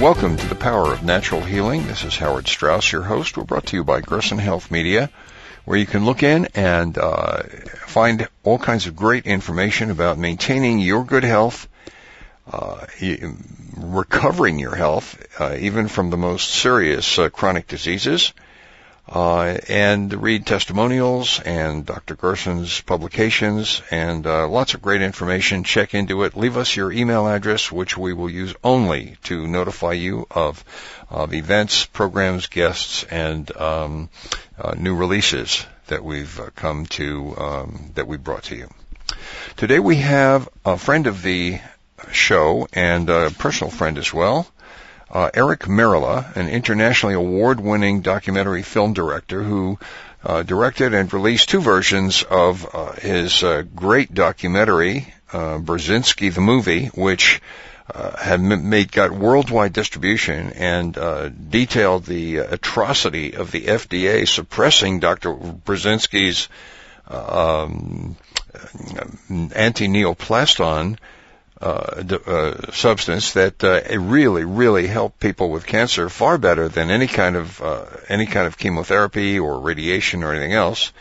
[0.00, 1.86] Welcome to the Power of Natural Healing.
[1.86, 3.36] This is Howard Strauss, your host.
[3.36, 5.10] We're brought to you by Gerson Health Media,
[5.64, 7.42] where you can look in and uh,
[7.86, 11.68] find all kinds of great information about maintaining your good health,
[12.50, 12.84] uh,
[13.76, 18.32] recovering your health, uh, even from the most serious uh, chronic diseases,
[19.08, 22.14] uh, and read testimonials and Dr.
[22.14, 25.64] Gerson's publications and uh, lots of great information.
[25.64, 26.36] Check into it.
[26.36, 30.64] Leave us your email address, which we will use only to notify you of,
[31.10, 34.08] of events, programs, guests, and um,
[34.58, 38.68] uh, new releases that we've uh, come to um, that we brought to you.
[39.56, 41.60] Today we have a friend of the
[42.12, 44.46] show and a personal friend as well
[45.12, 49.78] uh, Eric Merola, an internationally award-winning documentary film director who
[50.24, 56.40] uh, directed and released two versions of uh, his uh, great documentary, uh, Burzynski the
[56.40, 57.42] movie, which
[57.94, 65.00] uh, had made got worldwide distribution and uh, detailed the atrocity of the FDA suppressing
[65.00, 65.34] Dr.
[65.34, 66.48] Burzynski's
[67.08, 68.16] um,
[69.28, 70.96] anti-neoplaston
[71.62, 77.06] uh, uh, substance that uh, really, really help people with cancer far better than any
[77.06, 80.92] kind of uh, any kind of chemotherapy or radiation or anything else.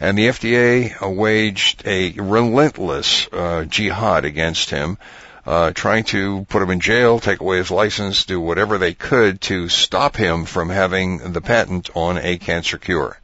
[0.00, 4.98] And the FDA waged a relentless uh, jihad against him,
[5.44, 9.68] trying to put him in jail, take away his license, do whatever they could to
[9.68, 13.20] stop him from having the patent on a cancer cure.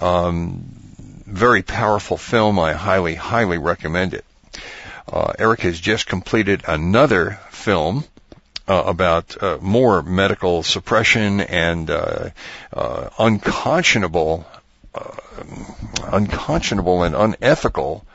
[0.00, 0.64] Um,
[1.26, 2.58] very powerful film.
[2.58, 4.24] I highly, highly recommend it.
[5.08, 8.04] Uh, Eric has just completed another film
[8.70, 12.30] uh, about uh, more medical suppression and uh,
[12.72, 14.46] uh, unconscionable,
[14.94, 15.16] uh,
[16.04, 18.06] unconscionable and unethical,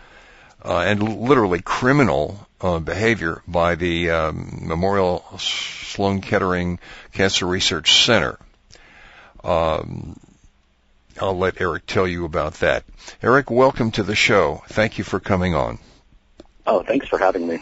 [0.64, 2.48] and literally criminal
[2.84, 6.80] behavior by the um, Memorial Sloan Kettering
[7.12, 8.40] Cancer Research Center.
[9.44, 10.18] Um,
[11.22, 12.84] I'll let Eric tell you about that.
[13.22, 14.64] Eric, welcome to the show.
[14.70, 15.78] Thank you for coming on.
[16.66, 17.60] Oh, thanks for having me.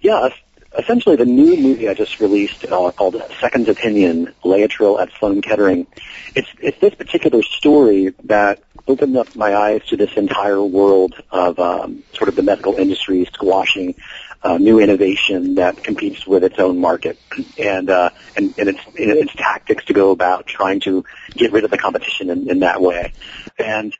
[0.00, 0.28] Yeah,
[0.76, 5.86] essentially the new movie I just released uh, called Second Opinion, Laetrile at Sloan Kettering.
[6.34, 11.58] It's, it's this particular story that opened up my eyes to this entire world of
[11.58, 13.94] um, sort of the medical industry squashing
[14.42, 17.18] uh, new innovation that competes with its own market
[17.58, 21.70] and uh, and, and its its tactics to go about trying to get rid of
[21.70, 23.12] the competition in, in that way.
[23.58, 23.92] And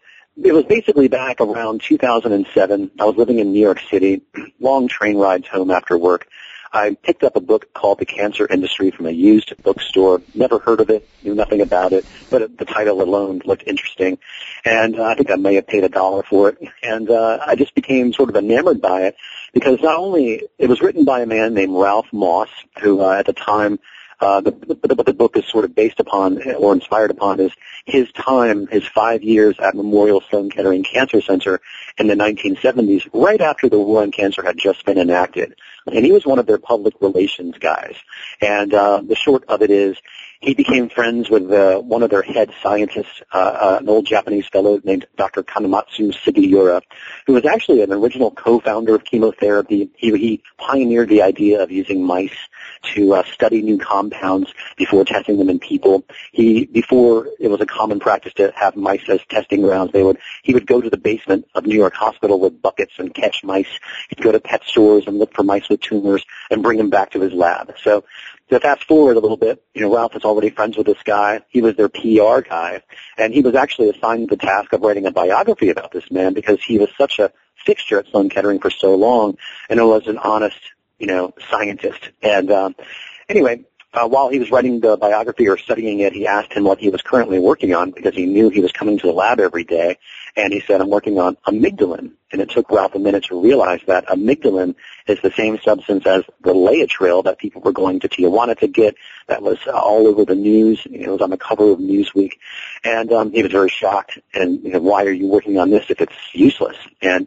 [0.43, 2.91] it was basically back around 2007.
[2.99, 4.23] I was living in New York City,
[4.61, 6.29] long train rides home after work.
[6.71, 10.21] I picked up a book called The Cancer Industry from a used bookstore.
[10.35, 14.19] Never heard of it, knew nothing about it, but the title alone looked interesting.
[14.67, 16.59] And uh, I think I may have paid a dollar for it.
[16.83, 19.17] And uh, I just became sort of enamored by it
[19.55, 22.51] because not only it was written by a man named Ralph Moss,
[22.83, 23.79] who uh, at the time
[24.21, 27.53] uh, the, the, what the book is sort of based upon or inspired upon is
[27.85, 31.61] his time, his five years at Memorial Sloan Kettering Cancer Center
[31.99, 35.55] in the 1970s, right after the war on cancer had just been enacted.
[35.87, 37.97] And he was one of their public relations guys.
[38.41, 39.97] And uh, the short of it is
[40.41, 44.47] he became friends with uh, one of their head scientists, uh, uh, an old Japanese
[44.47, 45.43] fellow named Dr.
[45.43, 46.81] Kanematsu Sugiura,
[47.27, 49.91] who was actually an original co-founder of chemotherapy.
[49.97, 52.37] He, he pioneered the idea of using mice
[52.95, 56.05] to uh, study new compounds before testing them in people.
[56.33, 60.19] He, before it was a common practice to have mice as testing grounds, they would,
[60.43, 63.69] he would go to the basement of New York Hospital with buckets and catch mice.
[64.09, 67.11] He'd go to pet stores and look for mice with tumors and bring them back
[67.13, 67.75] to his lab.
[67.83, 68.05] So
[68.51, 71.41] to fast forward a little bit, you know, Ralph was already friends with this guy.
[71.49, 72.83] He was their PR guy,
[73.17, 76.63] and he was actually assigned the task of writing a biography about this man because
[76.63, 77.33] he was such a
[77.65, 79.37] fixture at Sloan Kettering for so long,
[79.69, 80.59] and it was an honest,
[80.99, 82.11] you know, scientist.
[82.23, 82.77] And um,
[83.29, 83.65] anyway,
[83.95, 86.91] uh, while he was writing the biography or studying it, he asked him what he
[86.91, 89.97] was currently working on because he knew he was coming to the lab every day.
[90.37, 92.13] And he said, I'm working on amygdalin.
[92.31, 94.75] And it took Ralph a minute to realize that amygdalin
[95.07, 98.95] is the same substance as the Laetrile that people were going to Tijuana to get.
[99.27, 100.87] That was all over the news.
[100.91, 102.35] It was on the cover of Newsweek.
[102.85, 104.19] And um, he was very shocked.
[104.35, 106.77] And you know, why are you working on this if it's useless?
[107.01, 107.27] And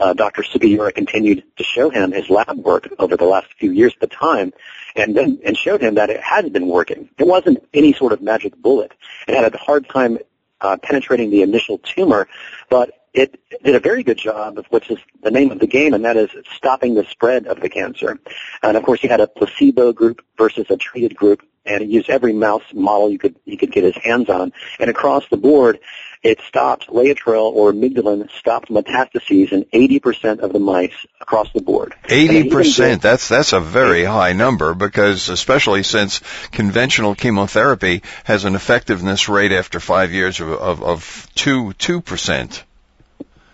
[0.00, 0.42] uh, Dr.
[0.42, 4.14] Sugiura continued to show him his lab work over the last few years at the
[4.14, 4.52] time,
[4.96, 7.08] and then and showed him that it had been working.
[7.18, 8.92] It wasn't any sort of magic bullet.
[9.28, 10.18] It had a hard time
[10.60, 12.28] uh, penetrating the initial tumor,
[12.70, 15.92] but it did a very good job of which is the name of the game,
[15.92, 18.18] and that is stopping the spread of the cancer.
[18.62, 22.10] And of course, you had a placebo group versus a treated group, and it used
[22.10, 24.52] every mouse model you could you could get his hands on.
[24.78, 25.78] And across the board,
[26.22, 31.94] it stopped Laetrile or amygdalin stopped metastases in 80% of the mice across the board.
[32.04, 36.20] 80%, that's, that's a very high number because especially since
[36.52, 42.62] conventional chemotherapy has an effectiveness rate after five years of, of, of 2, 2%.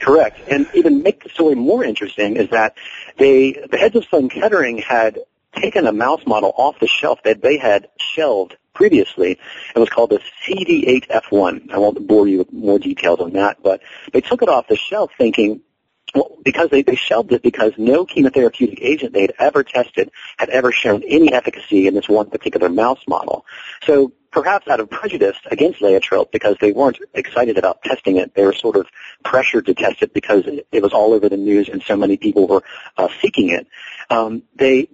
[0.00, 0.38] Correct.
[0.48, 2.74] And even make the story more interesting is that
[3.16, 5.18] they, the heads of Sloan Kettering had
[5.54, 9.38] taken a mouse model off the shelf that they had shelved previously.
[9.74, 11.72] It was called the CD8F1.
[11.72, 13.80] I won't bore you with more details on that, but
[14.12, 15.60] they took it off the shelf thinking,
[16.14, 20.48] well, because they, they shelved it because no chemotherapeutic agent they had ever tested had
[20.48, 23.44] ever shown any efficacy in this one particular mouse model.
[23.82, 28.34] So perhaps out of prejudice against Laetrile because they weren't excited about testing it.
[28.34, 28.86] They were sort of
[29.24, 32.16] pressured to test it because it, it was all over the news and so many
[32.16, 32.62] people were
[32.96, 33.66] uh, seeking it.
[34.10, 34.88] Um, they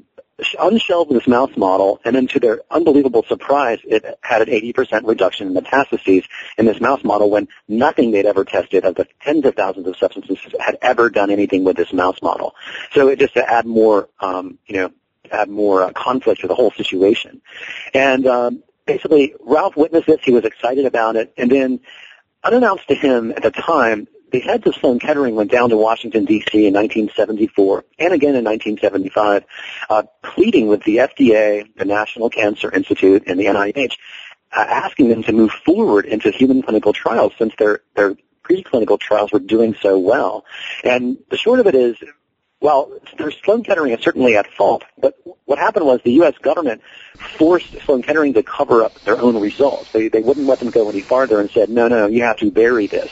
[0.58, 5.48] unshelved this mouse model, and then to their unbelievable surprise, it had an 80% reduction
[5.48, 6.24] in metastases
[6.58, 9.96] in this mouse model when nothing they'd ever tested of the tens of thousands of
[9.96, 12.54] substances had ever done anything with this mouse model.
[12.92, 14.92] So it just to add more, um, you know,
[15.30, 17.40] add more uh, conflict to the whole situation.
[17.92, 20.20] And um, basically, Ralph witnessed this.
[20.22, 21.80] He was excited about it, and then
[22.42, 26.24] unannounced to him at the time, the heads of Sloan Kettering went down to Washington,
[26.24, 26.66] D.C.
[26.66, 29.44] in 1974 and again in 1975,
[29.88, 33.92] uh, pleading with the FDA, the National Cancer Institute, and the NIH,
[34.50, 39.30] uh, asking them to move forward into human clinical trials since their, their preclinical trials
[39.30, 40.44] were doing so well.
[40.82, 41.96] And the short of it is,
[42.60, 42.90] well,
[43.44, 45.14] Sloan Kettering is certainly at fault, but
[45.44, 46.36] what happened was the U.S.
[46.38, 46.82] government
[47.38, 49.92] forced Sloan Kettering to cover up their own results.
[49.92, 52.50] They, they wouldn't let them go any farther and said, no, no, you have to
[52.50, 53.10] bury this.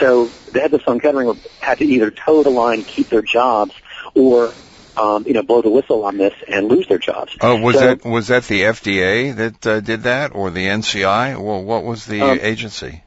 [0.00, 3.72] So the heads of Sloan Kettering had to either toe the line, keep their jobs,
[4.14, 4.54] or
[4.96, 7.36] um, you know, blow the whistle on this and lose their jobs.
[7.40, 11.40] Oh, was so, that was that the FDA that uh, did that, or the NCI?
[11.40, 13.03] Well, what was the um, agency?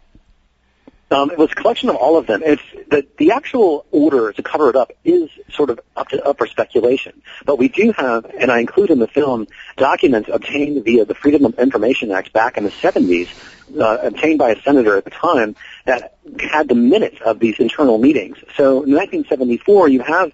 [1.09, 2.41] Um, it was a collection of all of them.
[2.43, 7.21] It's the the actual order to cover it up is sort of up to speculation.
[7.45, 11.45] But we do have, and I include in the film, documents obtained via the Freedom
[11.45, 13.29] of Information Act back in the 70s,
[13.79, 15.55] uh, obtained by a senator at the time,
[15.85, 18.37] that had the minutes of these internal meetings.
[18.55, 20.31] So in 1974, you have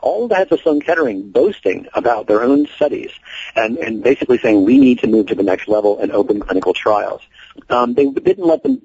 [0.00, 3.10] all the heads of Sloan Kettering boasting about their own studies
[3.54, 6.72] and, and basically saying we need to move to the next level and open clinical
[6.72, 7.22] trials.
[7.68, 8.80] Um, they didn't let them,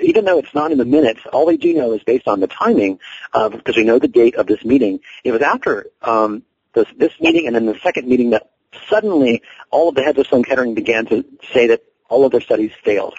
[0.00, 2.46] even though it's not in the minutes, all they do know is based on the
[2.46, 2.98] timing,
[3.32, 5.00] because we know the date of this meeting.
[5.24, 6.42] It was after um,
[6.74, 8.50] this, this meeting and then the second meeting that
[8.88, 12.40] suddenly all of the heads of Sloan Kettering began to say that all of their
[12.40, 13.14] studies failed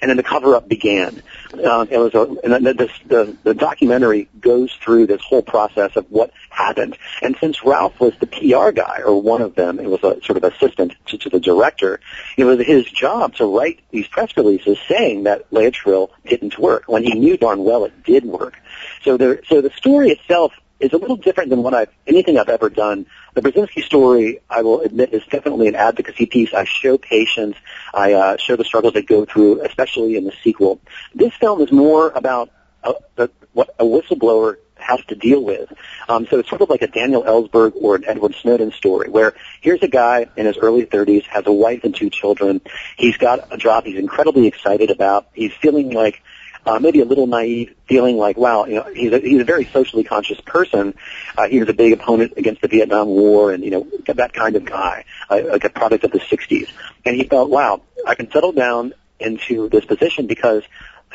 [0.00, 1.22] and then the cover-up began.
[1.52, 5.96] Uh, it was a, and the, the, the, the documentary goes through this whole process
[5.96, 6.96] of what happened.
[7.22, 10.36] And since Ralph was the PR guy, or one of them, it was a sort
[10.36, 12.00] of assistant to, to the director,
[12.36, 17.02] it was his job to write these press releases saying that Laetrile didn't work, when
[17.02, 18.58] he knew darn well it did work.
[19.02, 22.48] So the, so the story itself is a little different than what I've anything I've
[22.48, 23.06] ever done.
[23.34, 26.54] The Burzynski story, I will admit, is definitely an advocacy piece.
[26.54, 27.58] I show patients,
[27.92, 30.80] I uh, show the struggles they go through, especially in the sequel.
[31.14, 32.50] This film is more about
[32.82, 35.72] uh, the, what a whistleblower has to deal with.
[36.08, 39.34] Um, so it's sort of like a Daniel Ellsberg or an Edward Snowden story, where
[39.60, 42.60] here's a guy in his early 30s, has a wife and two children.
[42.96, 45.26] He's got a job he's incredibly excited about.
[45.34, 46.22] He's feeling like
[46.68, 49.64] uh, maybe a little naive, feeling like, wow, you know, he's a, he's a very
[49.64, 50.92] socially conscious person.
[51.36, 54.54] Uh, he was a big opponent against the Vietnam War, and you know, that kind
[54.54, 56.68] of guy, uh, like a product of the '60s.
[57.06, 60.62] And he felt, wow, I can settle down into this position because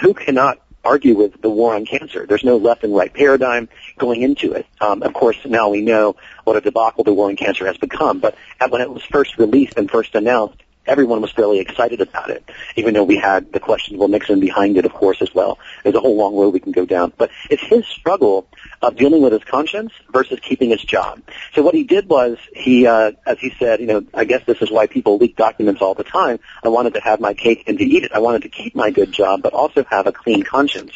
[0.01, 2.25] who cannot argue with the war on cancer.
[2.25, 3.69] There's no left and right paradigm
[3.99, 4.65] going into it.
[4.81, 8.19] Um, of course, now we know what a debacle the war on cancer has become.
[8.19, 8.35] But
[8.67, 12.43] when it was first released and first announced, everyone was fairly excited about it,
[12.75, 15.59] even though we had the questionable Nixon behind it, of course, as well.
[15.83, 17.13] There's a whole long road we can go down.
[17.17, 18.47] But it's his struggle
[18.81, 21.21] of dealing with his conscience versus keeping his job.
[21.53, 24.61] So what he did was he, uh, as he said, you know, I guess this
[24.61, 26.39] is why people leak documents all the time.
[26.63, 28.11] I wanted to have my cake and to eat it.
[28.11, 30.91] I wanted to keep my good job, but also have a clean conscience.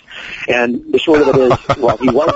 [0.48, 2.34] And the short of it is, well, he was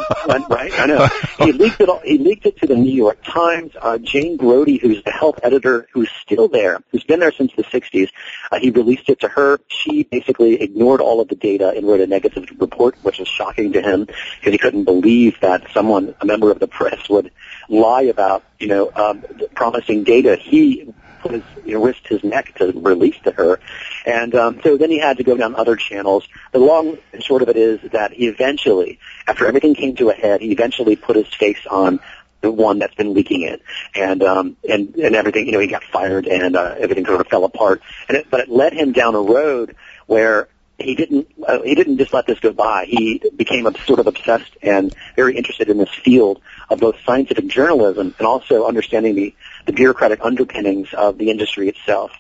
[0.50, 0.72] right.
[0.80, 1.08] I know
[1.40, 1.90] he leaked it.
[1.90, 3.74] All, he leaked it to the New York Times.
[3.80, 7.64] Uh, Jane Brody, who's the health editor, who's still there, who's been there since the
[7.64, 8.10] 60s,
[8.52, 9.60] uh, he released it to her.
[9.68, 13.74] She basically ignored all of the data and wrote a negative report, which was shocking
[13.74, 17.32] to him because he couldn't believe that someone, a member of the press, would
[17.70, 19.24] lie about, you know, um,
[19.56, 20.36] promising data.
[20.36, 23.60] He put his, you know, risked his neck to release to her.
[24.06, 26.28] And um, so then he had to go down other channels.
[26.52, 30.14] The long and short of it is that he eventually, after everything came to a
[30.14, 32.00] head, he eventually put his face on
[32.42, 33.62] the one that's been leaking it,
[33.96, 35.46] and um, and and everything.
[35.46, 37.82] You know, he got fired, and uh, everything sort of fell apart.
[38.10, 39.76] And it, but it led him down a road
[40.08, 40.48] where
[40.82, 42.86] he didn't uh, he didn't just let this go by.
[42.86, 48.14] He became sort of obsessed and very interested in this field of both scientific journalism
[48.18, 49.36] and also understanding the
[49.66, 52.12] the bureaucratic underpinnings of the industry itself.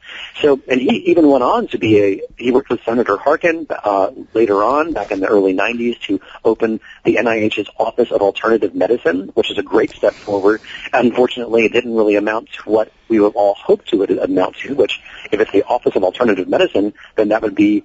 [0.42, 4.12] So, and he even went on to be a, he worked with Senator Harkin uh,
[4.34, 9.32] later on, back in the early 90s, to open the NIH's Office of Alternative Medicine,
[9.34, 10.62] which is a great step forward.
[10.94, 14.76] Unfortunately, it didn't really amount to what we would all hope to it amount to,
[14.76, 15.02] which
[15.32, 17.84] if it's the Office of Alternative Medicine, then that would be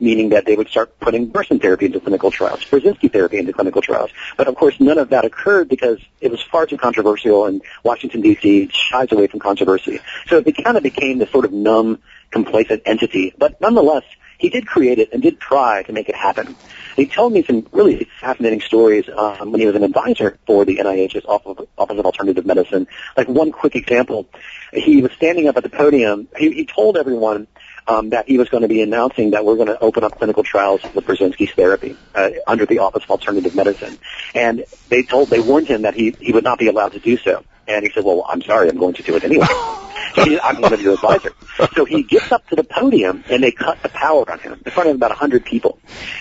[0.00, 3.80] meaning that they would start putting Gerson therapy into clinical trials, Burzynski therapy into clinical
[3.80, 4.10] trials.
[4.36, 8.20] But of course, none of that occurred because it was far too controversial, and Washington
[8.20, 8.70] D.C.
[8.72, 10.00] shies away from controversy.
[10.26, 13.32] So it kind of became this sort of numb, complacent entity.
[13.36, 14.04] But nonetheless,
[14.38, 16.56] he did create it and did try to make it happen.
[16.96, 20.76] He told me some really fascinating stories um, when he was an advisor for the
[20.76, 22.86] NIH's Office of Alternative Medicine.
[23.16, 24.28] Like one quick example,
[24.72, 26.28] he was standing up at the podium.
[26.36, 27.46] He, he told everyone
[27.86, 30.42] um, that he was going to be announcing that we're going to open up clinical
[30.42, 33.98] trials with Burzynski's therapy uh, under the Office of Alternative Medicine.
[34.34, 37.16] And they told, they warned him that he, he would not be allowed to do
[37.16, 37.44] so.
[37.66, 39.46] And he said, well, I'm sorry, I'm going to do it anyway.
[40.16, 41.32] I'm one of your advisors.
[41.74, 44.72] So he gets up to the podium and they cut the power on him in
[44.72, 45.78] front of about 100 people.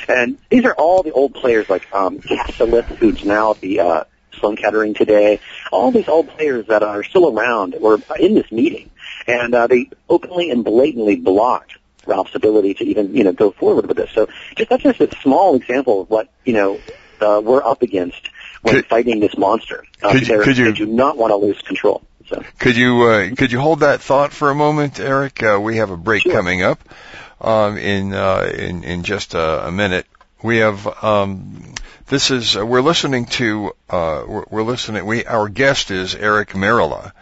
[0.08, 4.04] And these are all the old players like um, Cassileth, who's now the uh,
[4.40, 5.40] Sloan Kettering today.
[5.72, 8.90] All these old players that are still around were in this meeting.
[9.28, 13.86] And uh, they openly and blatantly blocked Ralph's ability to even, you know, go forward
[13.88, 14.12] with this.
[14.12, 16.80] So just that's just a small example of what, you know,
[17.22, 18.30] uh, we're up against
[18.62, 19.86] when could, fighting this monster.
[20.02, 22.04] Uh, could, you, could you, they do not want to lose control.
[22.28, 22.44] So.
[22.60, 25.44] Could you uh, could you hold that thought for a moment, Eric?
[25.44, 26.32] Uh, we have a break sure.
[26.32, 26.80] coming up
[27.42, 30.08] um, in uh, in in just a, a minute.
[30.44, 31.74] We have um,
[32.08, 35.06] this is uh, we're listening to uh, we're, we're, listening.
[35.06, 37.14] We our guest is Eric Merola,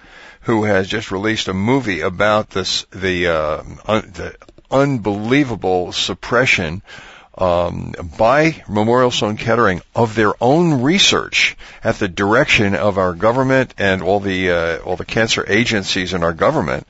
[0.41, 4.35] who has just released a movie about this the, uh, un, the
[4.71, 6.81] unbelievable suppression
[7.37, 13.75] um, by Memorial Sloan Kettering of their own research at the direction of our government
[13.77, 16.87] and all the uh, all the cancer agencies in our government.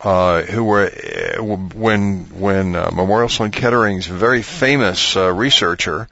[0.00, 6.08] Uh, who were uh, when when uh, Memorial Sloan Kettering's very famous uh, researcher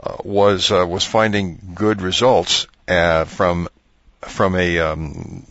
[0.00, 3.68] uh, was was finding good results from
[4.22, 5.44] from a um,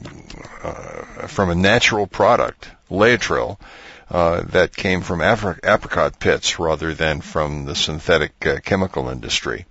[0.64, 3.58] uh, from a natural product, Laetrile,
[4.10, 9.66] uh, that came from apricot pits rather than from the synthetic uh, chemical industry.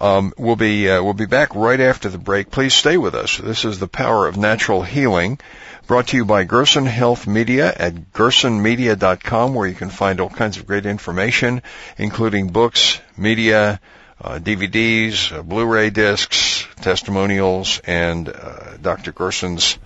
[0.00, 2.50] Um, we'll be uh, we'll be back right after the break.
[2.50, 3.36] Please stay with us.
[3.38, 5.38] This is the power of natural healing,
[5.86, 10.56] brought to you by Gerson Health Media at gersonmedia.com, where you can find all kinds
[10.56, 11.62] of great information,
[11.98, 13.80] including books, media,
[14.20, 19.12] uh, DVDs, uh, Blu-ray discs, testimonials, and uh, Dr.
[19.12, 19.78] Gerson's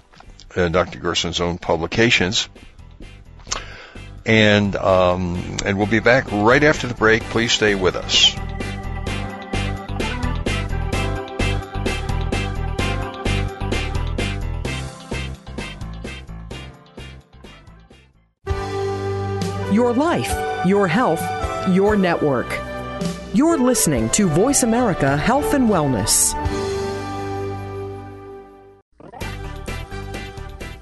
[0.57, 0.99] uh, Dr.
[0.99, 2.49] Gerson's own publications.
[4.25, 7.23] And um, and we'll be back right after the break.
[7.23, 8.35] Please stay with us.
[19.79, 21.23] Your life, your health,
[21.69, 22.53] your network.
[23.33, 26.35] You're listening to Voice America Health and Wellness.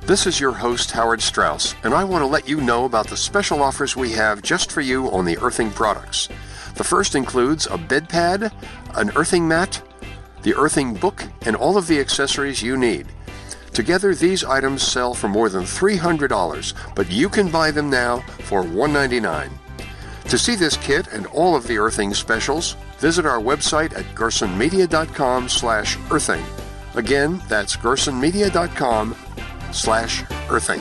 [0.00, 3.18] This is your host, Howard Strauss, and I want to let you know about the
[3.18, 6.30] special offers we have just for you on the earthing products.
[6.76, 8.50] The first includes a bed pad,
[8.94, 9.82] an earthing mat,
[10.40, 13.08] the earthing book, and all of the accessories you need.
[13.76, 18.62] Together, these items sell for more than $300, but you can buy them now for
[18.62, 19.50] 199.
[20.30, 25.50] To see this kit and all of the earthing specials, visit our website at gersonmedia.com
[25.50, 26.42] slash earthing.
[26.94, 29.14] Again, that's gersonmedia.com
[29.72, 30.80] slash earthing.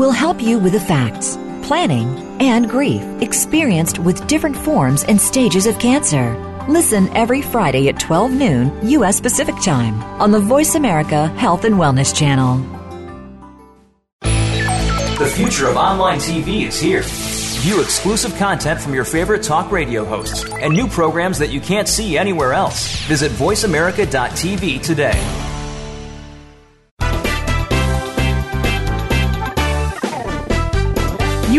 [0.00, 2.08] will help you with the facts, planning,
[2.40, 6.34] and grief experienced with different forms and stages of cancer.
[6.70, 9.20] Listen every Friday at 12 noon U.S.
[9.20, 12.56] Pacific Time on the Voice America Health and Wellness Channel.
[15.18, 17.02] The future of online TV is here.
[17.60, 21.86] View exclusive content from your favorite talk radio hosts and new programs that you can't
[21.86, 22.96] see anywhere else.
[23.00, 25.49] Visit VoiceAmerica.tv today.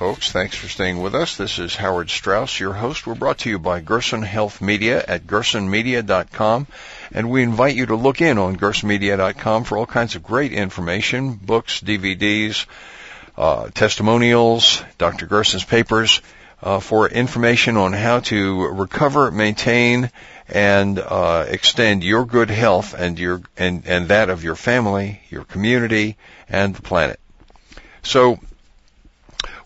[0.00, 0.32] folks.
[0.32, 1.36] Thanks for staying with us.
[1.36, 3.06] This is Howard Strauss, your host.
[3.06, 6.66] We're brought to you by Gerson Health Media at gersonmedia.com.
[7.12, 11.34] And we invite you to look in on gersonmedia.com for all kinds of great information,
[11.34, 12.64] books, DVDs,
[13.36, 15.26] uh, testimonials, Dr.
[15.26, 16.22] Gerson's papers,
[16.62, 20.10] uh, for information on how to recover, maintain,
[20.48, 25.44] and uh, extend your good health and your and, and that of your family, your
[25.44, 26.16] community,
[26.48, 27.20] and the planet.
[28.02, 28.40] So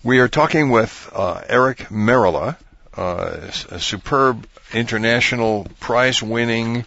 [0.05, 2.57] we are talking with uh, Eric Merola,
[2.95, 6.85] uh, a superb international prize-winning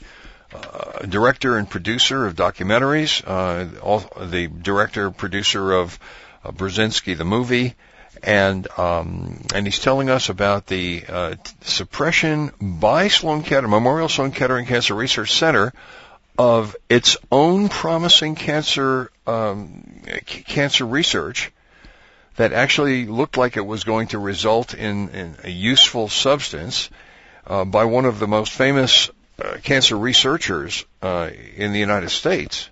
[0.54, 6.00] uh, director and producer of documentaries, uh, all, the director producer of
[6.44, 7.74] uh, Burzynski the movie,
[8.22, 14.32] and um, and he's telling us about the uh, suppression by Sloan Kettering Memorial Sloan
[14.32, 15.74] Kettering Cancer Research Center
[16.38, 19.84] of its own promising cancer um,
[20.28, 21.52] c- cancer research
[22.38, 26.90] that actually looked like it was going to result in, in a useful substance
[27.46, 29.10] uh, by one of the most famous
[29.44, 32.70] uh, cancer researchers uh, in the United States.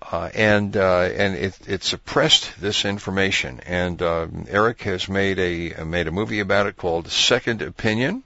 [0.00, 3.60] Uh, and uh, and it, it suppressed this information.
[3.64, 8.22] And um, Eric has made a made a movie about it called Second Opinion,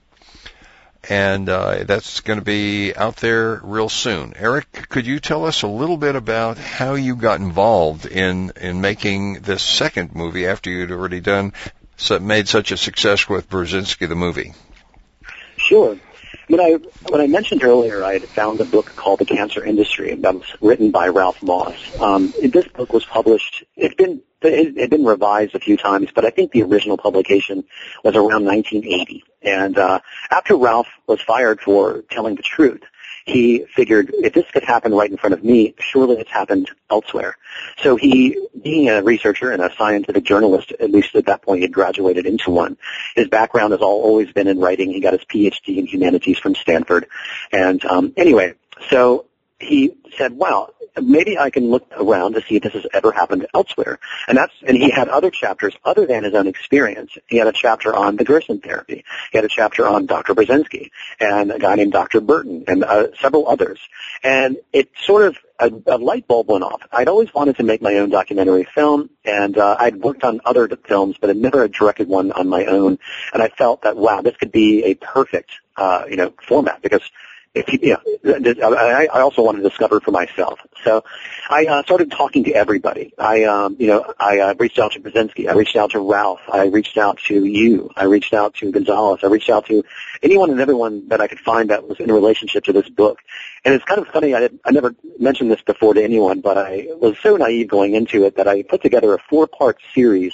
[1.08, 4.34] and uh, that's going to be out there real soon.
[4.36, 8.80] Eric, could you tell us a little bit about how you got involved in in
[8.80, 11.52] making this second movie after you'd already done
[12.20, 14.52] made such a success with Burzynski the movie?
[15.56, 15.98] Sure.
[16.48, 16.78] When I
[17.10, 20.56] when I mentioned earlier, I had found a book called The Cancer Industry that was
[20.62, 21.74] written by Ralph Moss.
[22.00, 23.64] Um, this book was published.
[23.76, 27.64] It's been it had been revised a few times, but I think the original publication
[28.02, 29.24] was around 1980.
[29.42, 32.82] And uh, after Ralph was fired for telling the truth,
[33.28, 37.36] he figured if this could happen right in front of me, surely it's happened elsewhere.
[37.82, 41.62] So he, being a researcher and a scientific journalist, at least at that point he
[41.62, 42.76] had graduated into one,
[43.14, 44.90] his background has all, always been in writing.
[44.92, 47.06] He got his PhD in humanities from Stanford.
[47.52, 48.54] And um, anyway,
[48.90, 49.26] so
[49.60, 53.46] he said, wow, maybe I can look around to see if this has ever happened
[53.54, 53.98] elsewhere.
[54.28, 57.16] And that's, and he had other chapters other than his own experience.
[57.26, 59.04] He had a chapter on the Gerson therapy.
[59.32, 60.34] He had a chapter on Dr.
[60.34, 60.90] Burzynski
[61.20, 62.20] and a guy named Dr.
[62.20, 63.80] Burton and uh, several others.
[64.22, 66.82] And it sort of, a, a light bulb went off.
[66.92, 70.68] I'd always wanted to make my own documentary film, and uh, I'd worked on other
[70.68, 73.00] films, but had never directed one on my own.
[73.32, 77.02] And I felt that wow, this could be a perfect, uh, you know, format because
[77.54, 80.60] if you, I, also want to discover for myself.
[80.84, 81.04] So
[81.50, 83.12] I uh, started talking to everybody.
[83.18, 85.48] I, um, you know, I uh, reached out to Burzynski.
[85.48, 86.40] I reached out to Ralph.
[86.52, 87.90] I reached out to you.
[87.96, 89.20] I reached out to Gonzalez.
[89.22, 89.84] I reached out to
[90.22, 93.20] anyone and everyone that I could find that was in a relationship to this book.
[93.64, 94.34] And it's kind of funny.
[94.34, 98.24] I, I never mentioned this before to anyone, but I was so naive going into
[98.24, 100.32] it that I put together a four-part series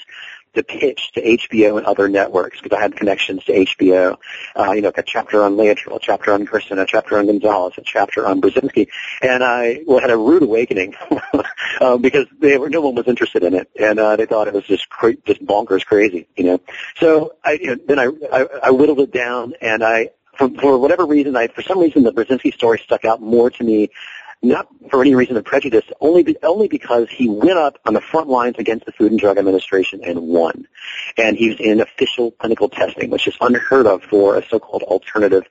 [0.54, 4.18] to pitch to HBO and other networks because I had connections to HBO.
[4.56, 7.74] Uh, you know, a chapter on Laetrile, a chapter on Gerson, a chapter on Gonzalez,
[7.78, 8.88] a chapter on Burzynski,
[9.22, 10.94] and I well, had a rude awakening
[11.80, 14.54] uh, because they were no one was interested in it, and uh, they thought it
[14.54, 16.60] was just cra- just bonkers crazy, you know.
[16.98, 20.78] So I you know, then I, I I whittled it down, and I for, for
[20.78, 23.90] whatever reason, I for some reason the Burzynski story stuck out more to me
[24.42, 28.00] not for any reason of prejudice, only be, only because he went up on the
[28.00, 30.66] front lines against the Food and Drug Administration and won.
[31.16, 35.44] And he was in official clinical testing, which is unheard of for a so-called alternative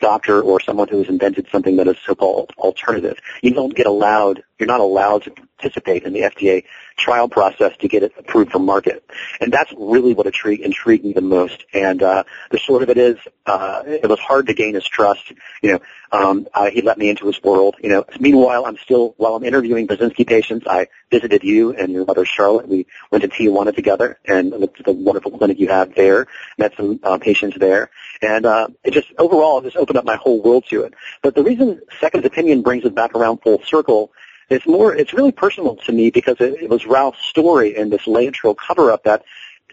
[0.00, 3.18] doctor or someone who has invented something that is so-called alternative.
[3.42, 6.64] You don't get allowed, you're not allowed to participate in the FDA
[6.96, 9.04] trial process to get it approved for market.
[9.40, 11.64] And that's really what intrigued, intrigued me the most.
[11.72, 15.32] And uh, the short of it is, uh, it was hard to gain his trust.
[15.62, 15.80] You know,
[16.12, 17.76] um, uh, he let me into his world.
[17.80, 22.04] You know, meanwhile, I'm still while I'm interviewing Burzynski patients, I visited you and your
[22.04, 22.68] mother Charlotte.
[22.68, 26.26] We went to Tijuana together and looked at the wonderful clinic you have there.
[26.58, 30.16] Met some uh, patients there, and uh, it just overall it just opened up my
[30.16, 30.94] whole world to it.
[31.22, 34.12] But the reason Second Opinion brings it back around full circle
[34.50, 38.02] it's more, it's really personal to me because it, it was Ralph's story and this
[38.02, 39.24] Laetrile cover-up that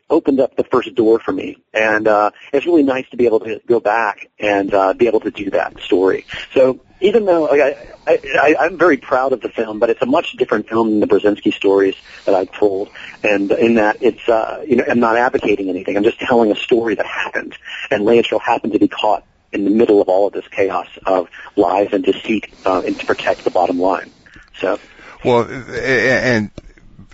[0.10, 1.58] opened up the first door for me.
[1.74, 5.20] And uh, it's really nice to be able to go back and uh, be able
[5.22, 6.26] to do that story.
[6.54, 7.62] So even though like,
[8.08, 11.00] I, I, I'm very proud of the film, but it's a much different film than
[11.02, 12.90] the Burzynski stories that I've told.
[13.24, 15.98] And in that it's, uh, you know, I'm not advocating anything.
[15.98, 17.58] I'm just telling a story that happened.
[17.92, 21.30] And Laetrile happened to be caught in the middle of all of this chaos of
[21.56, 24.12] lies and deceit uh, and to protect the bottom line.
[24.60, 24.80] So,
[25.24, 26.52] well, and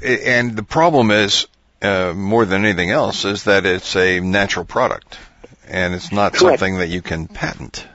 [0.04, 1.48] and the problem is
[1.82, 5.18] uh, more than anything else is that it's a natural product,
[5.68, 6.60] and it's not Correct.
[6.60, 7.86] something that you can patent.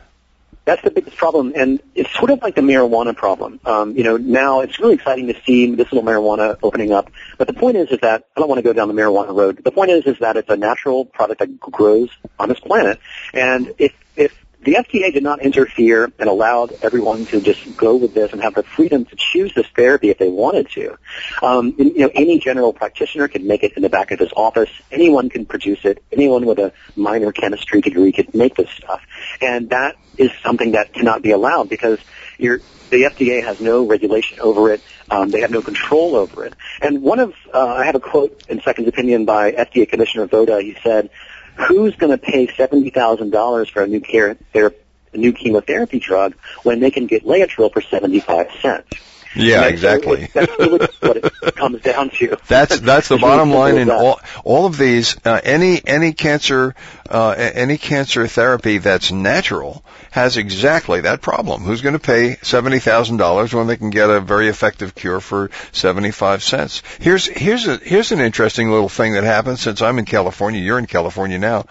[0.65, 3.59] That's the biggest problem, and it's sort of like the marijuana problem.
[3.65, 7.11] Um, you know, now it's really exciting to see medicinal marijuana opening up.
[7.39, 9.65] But the point is, is that I don't want to go down the marijuana road.
[9.65, 13.01] The point is, is that it's a natural product that grows on this planet,
[13.33, 18.14] and if if the FDA did not interfere and allowed everyone to just go with
[18.14, 20.99] this and have the freedom to choose this therapy if they wanted to.
[21.42, 24.71] Um, you know, any general practitioner could make it in the back of his office.
[24.90, 26.03] Anyone can produce it.
[26.11, 29.01] Anyone with a minor chemistry degree could make this stuff,
[29.40, 31.99] and that is something that cannot be allowed because
[32.38, 32.59] you're,
[32.90, 34.83] the FDA has no regulation over it.
[35.11, 36.55] Um, they have no control over it.
[36.81, 40.61] And one of, uh, I have a quote in Second Opinion by FDA Commissioner Voda.
[40.61, 41.11] He said,
[41.59, 44.75] who's going to pay seventy thousand dollars for a new care ther-
[45.12, 48.88] a new chemotherapy drug when they can get Laetrile for seventy five cents?
[49.37, 50.23] Yeah, exactly.
[50.25, 52.38] it- that's really what it comes down to.
[52.49, 55.17] That's that's the really bottom line in all all of these.
[55.25, 56.75] Uh, any any cancer
[57.11, 61.62] uh, any cancer therapy that's natural has exactly that problem.
[61.62, 65.21] Who's going to pay seventy thousand dollars when they can get a very effective cure
[65.21, 66.83] for seventy five cents?
[67.01, 70.61] Here's here's a here's an interesting little thing that happened since I'm in California.
[70.61, 71.67] You're in California now.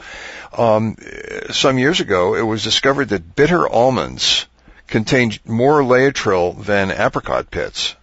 [0.56, 0.96] Um,
[1.52, 4.46] some years ago, it was discovered that bitter almonds
[4.88, 7.96] contain more Laetrile than apricot pits.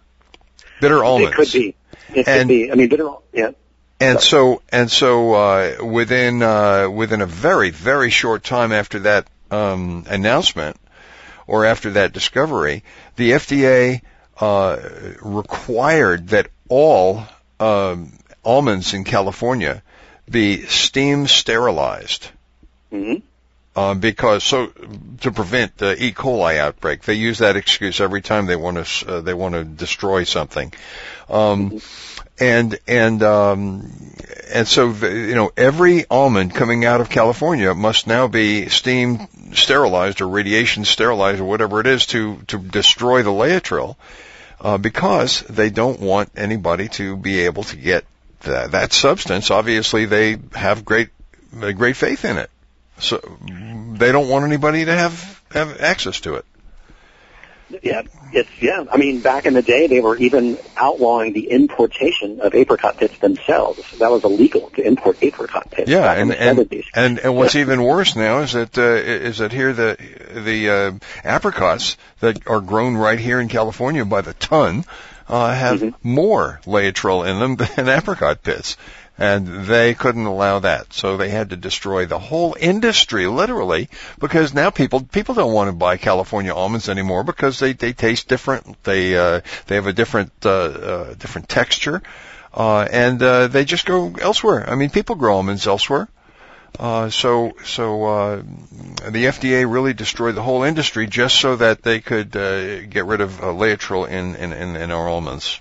[0.81, 1.33] Bitter almonds.
[1.33, 1.75] It could be.
[2.14, 2.70] It And- could be.
[2.70, 3.51] I mean, bitter, yeah.
[4.01, 9.29] And so and so uh, within uh, within a very very short time after that
[9.51, 10.77] um, announcement
[11.47, 12.83] or after that discovery,
[13.16, 14.01] the FDA
[14.40, 14.79] uh,
[15.23, 17.25] required that all
[17.61, 18.12] um,
[18.44, 19.83] almonds in California
[20.29, 22.29] be steam sterilized.
[22.90, 23.14] hmm
[23.77, 24.69] Um, because so
[25.23, 26.13] to prevent the E.
[26.13, 29.65] coli outbreak, they use that excuse every time they want to uh, they want to
[29.65, 30.73] destroy something,
[31.29, 31.81] um,
[32.39, 33.91] and and um,
[34.53, 40.21] and so you know every almond coming out of California must now be steam sterilized
[40.21, 43.97] or radiation sterilized or whatever it is to to destroy the Laetrile,
[44.61, 48.05] uh, because they don't want anybody to be able to get
[48.43, 49.51] that, that substance.
[49.51, 51.09] Obviously, they have great
[51.53, 52.51] great faith in it.
[52.98, 56.44] So they don't want anybody to have have access to it.
[57.83, 58.02] Yeah,
[58.33, 58.85] it's yeah.
[58.90, 63.18] I mean, back in the day, they were even outlawing the importation of apricot pits
[63.18, 63.98] themselves.
[63.98, 65.90] That was illegal to import apricot pits.
[65.90, 66.85] Yeah, and the and, 70s.
[66.94, 69.96] and and what's even worse now is that uh, is that here the
[70.30, 70.92] the uh,
[71.24, 74.85] apricots that are grown right here in California by the ton
[75.28, 78.76] uh, have more Laetrile in them than apricot pits.
[79.16, 84.53] And they couldn't allow that, so they had to destroy the whole industry, literally, because
[84.53, 88.83] now people people don't want to buy California almonds anymore because they they taste different.
[88.83, 92.03] They uh, they have a different uh, uh, different texture,
[92.53, 94.68] uh, and uh, they just go elsewhere.
[94.68, 96.09] I mean, people grow almonds elsewhere.
[96.79, 102.00] Uh, so, so uh, the FDA really destroyed the whole industry just so that they
[102.00, 105.61] could uh, get rid of uh, in, in, in, in our almonds.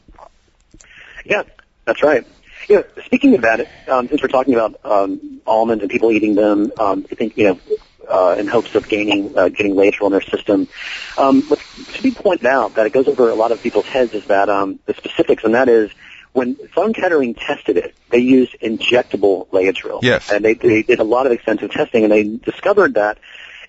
[1.23, 1.43] Yeah,
[1.85, 2.25] that's right.
[2.67, 6.35] You know, speaking about it, um, since we're talking about um, almonds and people eating
[6.35, 7.59] them, um, I think you know,
[8.07, 10.67] uh, in hopes of gaining uh, getting Laetrile in their system.
[11.17, 14.13] Um, what should be pointed out that it goes over a lot of people's heads
[14.13, 15.91] is that um, the specifics, and that is
[16.33, 19.99] when Sloan Kettering tested it, they used injectable Laetrile.
[20.01, 20.31] Yes.
[20.31, 23.19] And they, they did a lot of extensive testing, and they discovered that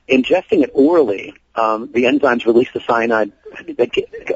[0.09, 3.33] ingesting it orally, um, the enzymes release the cyanide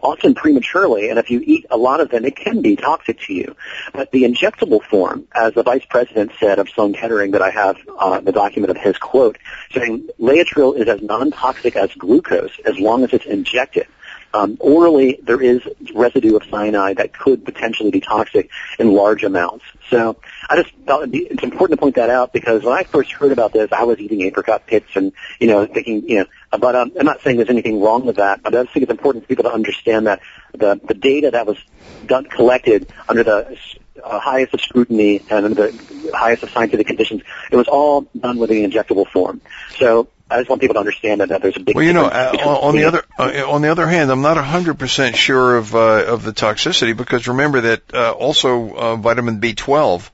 [0.03, 3.33] often prematurely, and if you eat a lot of them, it can be toxic to
[3.33, 3.57] you.
[3.93, 7.77] But the injectable form, as the vice president said of Sloan Kettering, that I have
[7.99, 9.39] uh, the document of his quote,
[9.73, 13.87] saying Laetrile is as non-toxic as glucose as long as it's injected.
[14.35, 15.63] Um, orally, there is
[15.95, 19.65] residue of cyanide that could potentially be toxic in large amounts.
[19.89, 20.19] So
[20.51, 23.55] I just thought it's important to point that out because when I first heard about
[23.55, 27.07] this, I was eating apricot pits and, you know, thinking, you know, but um, I'm
[27.07, 29.45] not saying there's anything wrong with that, but I just think it's important for people
[29.45, 30.21] to understand that
[30.53, 31.59] the, the data that was
[32.07, 33.59] done, collected under the
[34.03, 38.39] uh, highest of scrutiny and under the highest of scientific conditions, it was all done
[38.39, 39.41] with the injectable form.
[39.79, 41.75] So I just want people to understand that, that there's a big.
[41.75, 42.33] Well, you know, uh,
[42.63, 46.23] on the other uh, on the other hand, I'm not 100% sure of uh, of
[46.23, 50.11] the toxicity because remember that uh, also uh, vitamin B12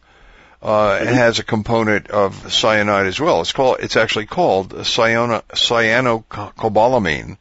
[0.65, 1.15] uh, mm-hmm.
[1.15, 3.41] has a component of cyanide as well.
[3.41, 7.37] It's called it's actually called cyano, cyanocobalamin.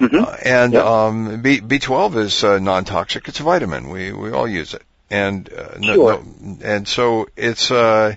[0.00, 0.24] Mm-hmm.
[0.44, 0.84] and yep.
[0.84, 3.28] um, B B12 is non-toxic.
[3.28, 3.90] It's a vitamin.
[3.90, 6.24] We we all use it, and no, sure.
[6.40, 8.16] no, and so it's uh,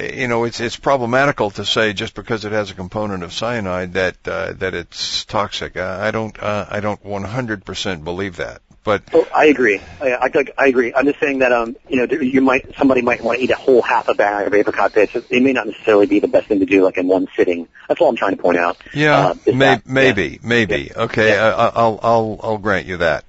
[0.00, 3.94] you know, it's it's problematical to say just because it has a component of cyanide
[3.94, 5.76] that uh, that it's toxic.
[5.76, 8.60] I, I don't uh, I don't 100% believe that.
[8.84, 9.80] But oh, I agree.
[10.00, 10.92] I, I, I agree.
[10.92, 13.56] I'm just saying that um you know you might somebody might want to eat a
[13.56, 15.14] whole half a bag of apricot bits.
[15.14, 17.68] It may not necessarily be the best thing to do like in one sitting.
[17.88, 18.76] That's all I'm trying to point out.
[18.92, 20.38] Yeah, uh, may, that, maybe, yeah.
[20.42, 20.90] maybe.
[20.90, 21.02] Yeah.
[21.04, 21.54] Okay, yeah.
[21.54, 23.24] I, I'll I'll I'll grant you that.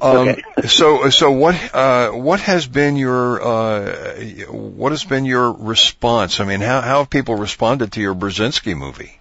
[0.00, 0.42] Um, okay.
[0.66, 4.16] so, so what, uh, what has been your, uh,
[4.50, 6.40] what has been your response?
[6.40, 9.18] I mean, how, how have people responded to your Burzynski movie?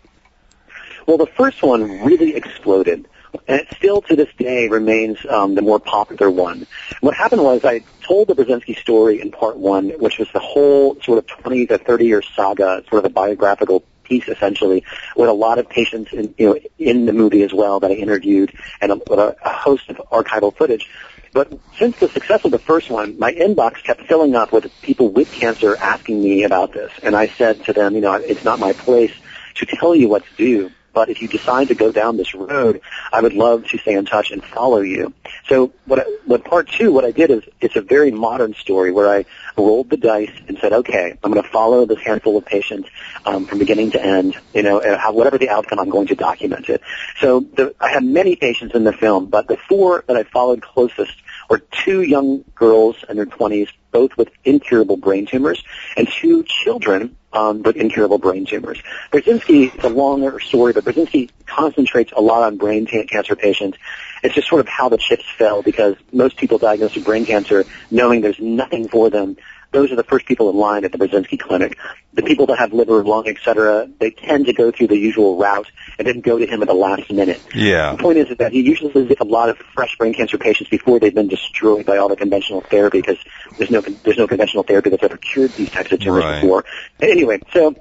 [1.05, 3.07] Well, the first one really exploded,
[3.47, 6.67] and it still to this day remains um, the more popular one.
[7.01, 10.99] What happened was I told the Burzynski story in part one, which was the whole
[11.01, 14.83] sort of 20 to 30 year saga, sort of a biographical piece essentially
[15.15, 17.95] with a lot of patients in, you know, in the movie as well that I
[17.95, 20.89] interviewed and a, a host of archival footage.
[21.33, 25.09] But since the success of the first one, my inbox kept filling up with people
[25.09, 26.93] with cancer asking me about this.
[27.03, 29.11] And I said to them, you know, it's not my place
[29.55, 30.71] to tell you what to do.
[30.95, 32.81] But if you decide to go down this road,
[33.11, 35.13] I would love to stay in touch and follow you.
[35.49, 38.93] So what, I, what part two, what I did is it's a very modern story
[38.93, 39.25] where I
[39.57, 42.89] rolled the dice and said, okay, I'm going to follow this handful of patients
[43.25, 44.37] um, from beginning to end.
[44.53, 46.81] You know, how, whatever the outcome, I'm going to document it.
[47.19, 50.61] So the, I had many patients in the film, but the four that I followed
[50.61, 51.13] closest
[51.49, 55.63] were two young girls in their 20s, both with incurable brain tumors,
[55.95, 58.81] and two children um, with incurable brain tumors.
[59.11, 63.77] Burzynski, it's a longer story, but Burzynski concentrates a lot on brain cancer patients.
[64.23, 67.65] It's just sort of how the chips fell because most people diagnosed with brain cancer
[67.91, 69.37] knowing there's nothing for them
[69.75, 71.77] those are the first people in line at the Burzynski clinic.
[72.13, 75.37] The people that have liver, lung, et cetera, they tend to go through the usual
[75.37, 77.41] route and then go to him at the last minute.
[77.53, 77.91] Yeah.
[77.91, 80.99] The point is that he usually visits a lot of fresh brain cancer patients before
[80.99, 83.17] they've been destroyed by all the conventional therapy because
[83.57, 86.41] there's no there's no conventional therapy that's ever cured these types of tumors right.
[86.41, 86.63] before.
[87.01, 87.75] Anyway, so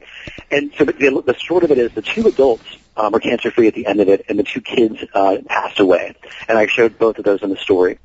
[0.50, 2.64] and so the, the short of it is the two adults
[2.96, 5.78] um, were cancer free at the end of it, and the two kids uh, passed
[5.78, 6.14] away.
[6.48, 7.98] And I showed both of those in the story.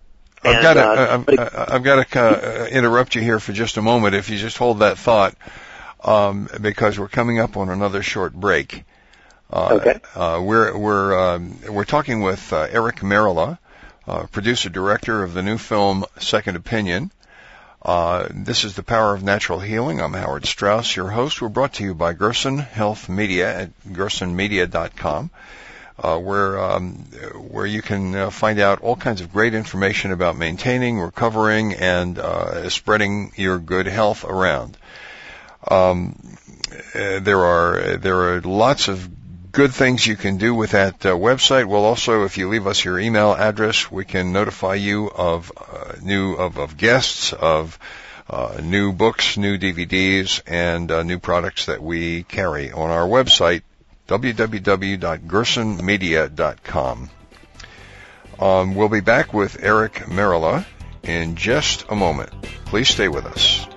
[0.43, 3.81] I've got to, uh, I've, I've got to uh, interrupt you here for just a
[3.81, 4.15] moment.
[4.15, 5.35] If you just hold that thought,
[6.03, 8.85] um, because we're coming up on another short break.
[9.51, 9.99] Uh, okay.
[10.15, 13.57] Uh, we're we're um, we're talking with uh, Eric Merola,
[14.07, 17.11] uh, producer director of the new film Second Opinion.
[17.81, 20.01] Uh, this is the power of natural healing.
[20.01, 21.41] I'm Howard Strauss, your host.
[21.41, 25.31] We're brought to you by Gerson Health Media at gersonmedia.com
[26.01, 26.93] uh, where um,
[27.49, 32.17] where you can uh, find out all kinds of great information about maintaining, recovering, and
[32.17, 34.77] uh, spreading your good health around.
[35.67, 36.37] Um,
[36.95, 39.09] uh, there are there are lots of
[39.51, 41.65] good things you can do with that uh, website.
[41.65, 45.95] Well, also, if you leave us your email address, we can notify you of uh,
[46.01, 47.77] new of, of guests of
[48.29, 53.63] uh, new books, new DVDs, and new products that we carry on our website,
[54.09, 57.09] www.gersonmedia.com.
[58.39, 60.65] Um, we'll be back with Eric Merola
[61.03, 62.31] in just a moment.
[62.65, 63.67] Please stay with us.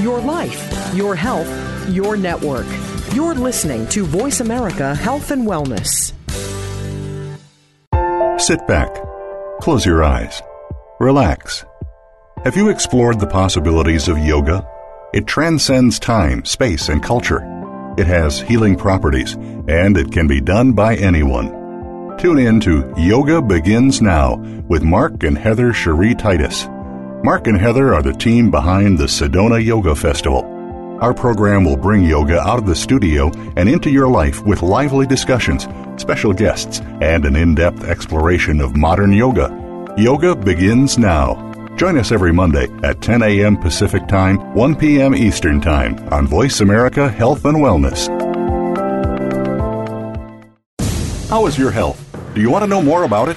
[0.00, 2.64] Your life, your health, your network.
[3.12, 6.14] You're listening to Voice America Health and Wellness.
[8.40, 9.05] Sit back,
[9.60, 10.42] close your eyes,
[11.00, 11.64] relax.
[12.44, 14.66] Have you explored the possibilities of yoga?
[15.12, 17.42] It transcends time, space, and culture.
[17.98, 22.16] It has healing properties, and it can be done by anyone.
[22.18, 24.36] Tune in to Yoga Begins Now
[24.68, 26.66] with Mark and Heather Cherie Titus.
[27.24, 30.55] Mark and Heather are the team behind the Sedona Yoga Festival
[31.00, 35.06] our program will bring yoga out of the studio and into your life with lively
[35.06, 35.66] discussions,
[36.00, 39.50] special guests, and an in depth exploration of modern yoga.
[39.98, 41.42] Yoga begins now.
[41.76, 43.56] Join us every Monday at 10 a.m.
[43.58, 45.14] Pacific Time, 1 p.m.
[45.14, 48.08] Eastern Time on Voice America Health and Wellness.
[51.28, 52.02] How is your health?
[52.34, 53.36] Do you want to know more about it?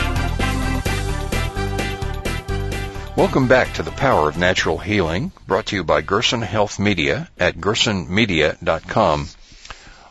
[3.17, 7.29] Welcome back to the Power of Natural Healing, brought to you by Gerson Health Media
[7.37, 9.27] at gersonmedia.com.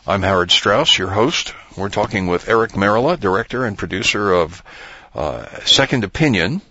[0.05, 1.55] I'm Howard Strauss, your host.
[1.75, 4.61] We're talking with Eric Merola, director and producer of
[5.15, 6.61] uh, Second Opinion,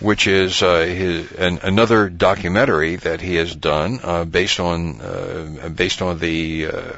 [0.00, 5.68] which is uh, his, an, another documentary that he has done uh, based on uh,
[5.68, 6.92] based on the uh,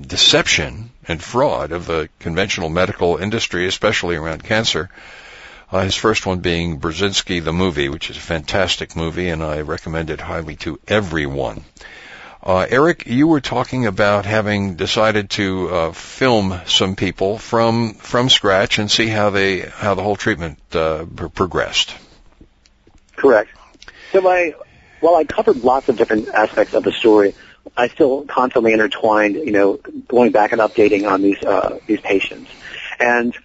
[0.00, 4.88] deception and fraud of the conventional medical industry, especially around cancer.
[5.70, 9.60] Uh, his first one being Burzynski the movie, which is a fantastic movie, and I
[9.60, 11.62] recommend it highly to everyone.
[12.42, 18.28] Uh, Eric, you were talking about having decided to uh, film some people from from
[18.30, 21.94] scratch and see how they how the whole treatment uh, pr- progressed.
[23.16, 23.50] Correct.
[24.12, 24.54] So my
[25.00, 27.34] while I covered lots of different aspects of the story,
[27.76, 32.50] I still constantly intertwined, you know, going back and updating on these uh, these patients.
[33.00, 33.36] And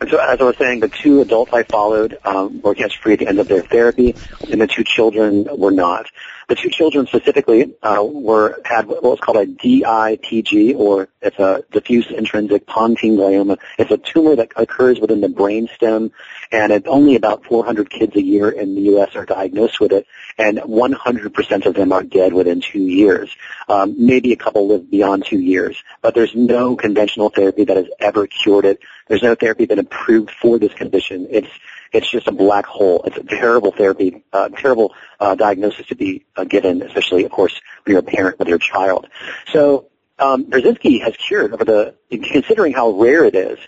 [0.00, 3.18] and so, as I was saying, the two adults I followed um, were cancer-free at
[3.20, 4.14] the end of their therapy,
[4.50, 6.06] and the two children were not.
[6.48, 11.64] The two children specifically uh, were had what was called a DIPG, or it's a
[11.72, 13.58] diffuse intrinsic pontine glioma.
[13.78, 16.12] It's a tumor that occurs within the brainstem,
[16.52, 19.16] and only about 400 kids a year in the U.S.
[19.16, 20.06] are diagnosed with it,
[20.38, 23.34] and 100% of them are dead within two years.
[23.68, 27.86] Um, maybe a couple live beyond two years, but there's no conventional therapy that has
[27.98, 28.78] ever cured it.
[29.08, 31.26] There's no therapy been approved for this condition.
[31.28, 31.50] It's
[31.92, 33.02] it's just a black hole.
[33.04, 37.60] It's a terrible therapy, uh, terrible uh, diagnosis to be uh, given, especially, of course,
[37.84, 39.08] when you're a parent with your child.
[39.52, 43.58] So um, Burzynski has cured over the, considering how rare it is.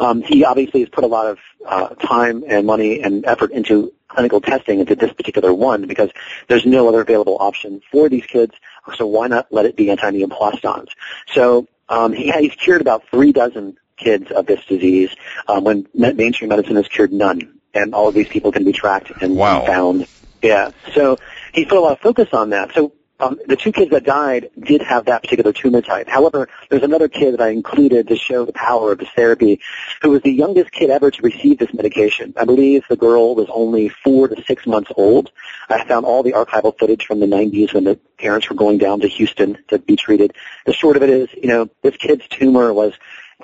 [0.00, 3.92] Um, he obviously has put a lot of uh, time and money and effort into
[4.08, 6.10] clinical testing into this particular one because
[6.48, 8.54] there's no other available option for these kids.
[8.96, 10.88] So why not let it be anti-neoplastons?
[11.34, 15.14] So um, he, he's cured about three dozen kids of this disease
[15.46, 19.10] um, when mainstream medicine has cured none and all of these people can be tracked
[19.22, 19.64] and wow.
[19.64, 20.06] found.
[20.42, 20.70] Yeah.
[20.94, 21.18] So
[21.52, 22.72] he put a lot of focus on that.
[22.74, 26.08] So um, the two kids that died did have that particular tumor type.
[26.08, 29.60] However, there's another kid that I included to show the power of this therapy,
[30.02, 32.32] who was the youngest kid ever to receive this medication.
[32.36, 35.32] I believe the girl was only four to six months old.
[35.68, 39.00] I found all the archival footage from the 90s when the parents were going down
[39.00, 40.34] to Houston to be treated.
[40.64, 42.92] The short of it is, you know, this kid's tumor was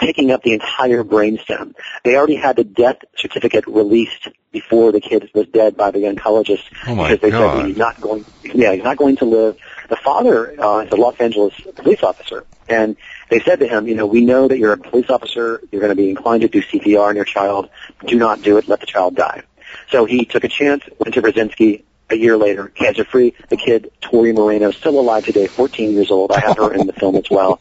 [0.01, 1.75] taking up the entire brainstem.
[2.03, 6.65] They already had the death certificate released before the kid was dead by the oncologist
[6.87, 7.59] oh because they God.
[7.59, 8.25] said he's not going.
[8.43, 9.57] Yeah, he's not going to live.
[9.89, 12.97] the father uh, is a Los Angeles police officer, and
[13.31, 15.61] they said to him, you know, we know that you're a police officer.
[15.71, 17.69] You're going to be inclined to do CPR on your child.
[18.07, 18.69] Do not do it.
[18.69, 19.43] Let the child die.
[19.91, 23.35] So he took a chance, went to Burzynski, a year later, cancer free.
[23.49, 26.33] The kid, Tori Moreno, still alive today, 14 years old.
[26.33, 27.61] I have her in the film as well.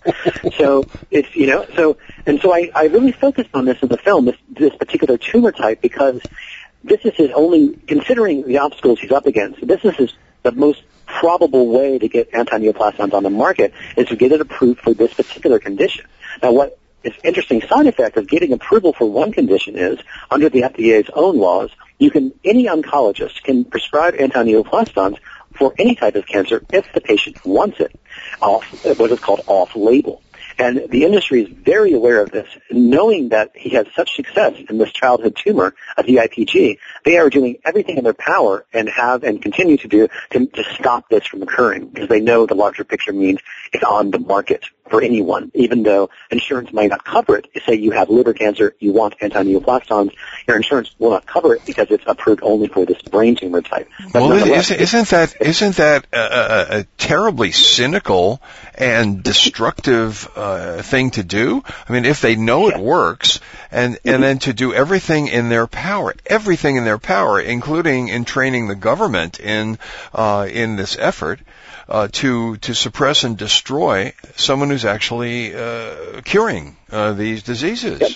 [0.58, 3.98] So it's, you know, so, and so I, I really focused on this in the
[3.98, 6.22] film, this, this particular tumor type, because
[6.84, 10.14] this is his only, considering the obstacles he's up against, this is his,
[10.44, 14.82] the most probable way to get anti-neoplastons on the market is to get it approved
[14.82, 16.06] for this particular condition.
[16.42, 20.00] Now what is interesting side effect of getting approval for one condition is,
[20.32, 21.70] under the FDA's own laws,
[22.04, 25.18] you can, any oncologist can prescribe anti-neoplastons
[25.56, 27.98] for any type of cancer if the patient wants it,
[28.42, 28.66] off,
[29.00, 30.22] what is called off-label.
[30.60, 32.48] And the industry is very aware of this.
[32.70, 37.58] Knowing that he has such success in this childhood tumor, a DIPG, they are doing
[37.66, 41.42] everything in their power and have and continue to do to, to stop this from
[41.42, 43.40] occurring because they know the larger picture means
[43.72, 47.50] it's on the market for anyone, even though insurance might not cover it.
[47.66, 50.14] Say you have liver cancer, you want anti-neoplastons,
[50.48, 53.90] your insurance will not cover it because it's approved only for this brain tumor type.
[54.12, 58.42] But well, isn't, isn't that isn't that a, a terribly cynical
[58.76, 61.64] and destructive uh, thing to do?
[61.88, 63.40] I mean, if they know it works,
[63.72, 68.26] and and then to do everything in their power, everything in their power, including in
[68.26, 69.80] training the government in
[70.14, 71.40] uh, in this effort
[71.88, 78.00] uh, to to suppress and destroy someone who's actually uh, curing uh, these diseases.
[78.00, 78.12] Yep.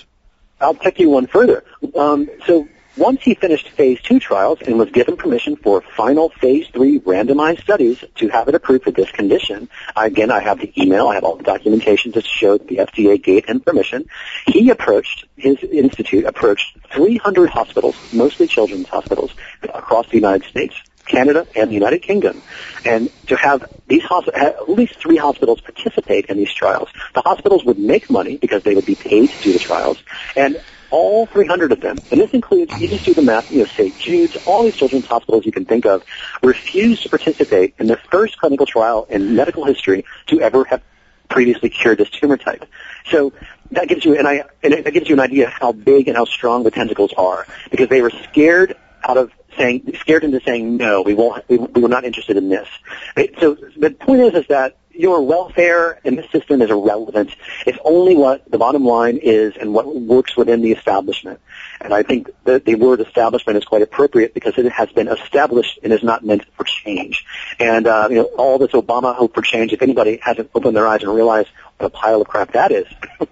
[0.60, 1.64] I'll take you one further.
[1.96, 2.68] Um, so
[2.98, 7.62] once he finished phase two trials and was given permission for final phase three randomized
[7.62, 11.24] studies to have it approved for this condition, again, I have the email, I have
[11.24, 14.10] all the documentation to show the FDA gave him permission.
[14.48, 19.32] He approached, his institute approached 300 hospitals, mostly children's hospitals,
[19.62, 20.76] across the United States
[21.08, 22.42] Canada, and the United Kingdom,
[22.86, 26.90] and to have these hosp- at least three hospitals participate in these trials.
[27.14, 29.98] The hospitals would make money because they would be paid to do the trials,
[30.36, 30.58] and
[30.90, 33.98] all 300 of them, and this includes, you just do the math, you know, St.
[33.98, 36.04] Jude's, all these children's hospitals you can think of,
[36.42, 40.82] refused to participate in the first clinical trial in medical history to ever have
[41.30, 42.66] previously cured this tumor type.
[43.12, 43.34] So
[43.72, 46.16] that gives you, and I, and that gives you an idea of how big and
[46.16, 50.78] how strong the tentacles are, because they were scared out of saying, scared into saying,
[50.78, 52.68] no, we won't, we, we were not interested in this.
[53.16, 53.34] Right?
[53.40, 57.36] So the point is, is that your welfare in this system is irrelevant.
[57.66, 61.40] It's only what the bottom line is and what works within the establishment.
[61.80, 65.80] And I think that the word establishment is quite appropriate because it has been established
[65.84, 67.26] and is not meant for change.
[67.60, 69.72] And uh, you know, all this Obama hope for change.
[69.72, 72.88] If anybody hasn't opened their eyes and realized what a pile of crap that is,
[73.20, 73.28] you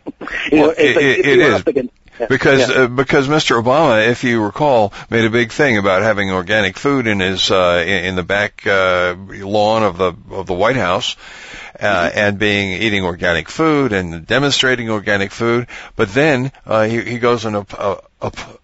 [0.51, 1.63] well, know, it, like, it, it is.
[1.65, 1.93] Against,
[2.29, 2.83] because yeah.
[2.83, 3.61] uh, because Mr.
[3.61, 7.83] Obama, if you recall, made a big thing about having organic food in his uh,
[7.85, 11.15] in, in the back uh, lawn of the of the White House,
[11.79, 12.17] uh, mm-hmm.
[12.17, 15.67] and being eating organic food and demonstrating organic food.
[15.95, 17.97] But then uh, he he goes and uh,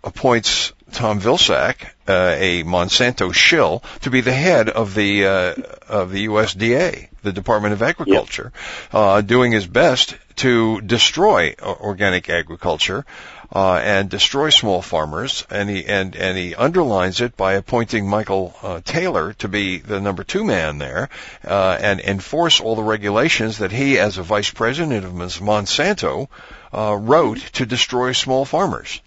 [0.03, 5.53] appoints Tom Vilsack, uh, a Monsanto shill, to be the head of the uh,
[5.87, 8.93] of the USDA, the Department of Agriculture, yep.
[8.93, 13.05] uh, doing his best to destroy organic agriculture
[13.51, 15.45] uh, and destroy small farmers.
[15.49, 19.99] And he and and he underlines it by appointing Michael uh, Taylor to be the
[19.99, 21.09] number two man there
[21.45, 26.27] uh, and enforce all the regulations that he, as a vice president of Monsanto,
[26.73, 29.01] wrote to destroy small farmers.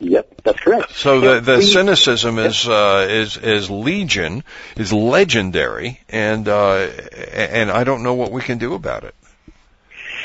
[0.00, 0.92] Yep, that's correct.
[0.94, 4.44] So the the cynicism is uh, is is legion,
[4.76, 6.88] is legendary, and uh,
[7.34, 9.14] and I don't know what we can do about it.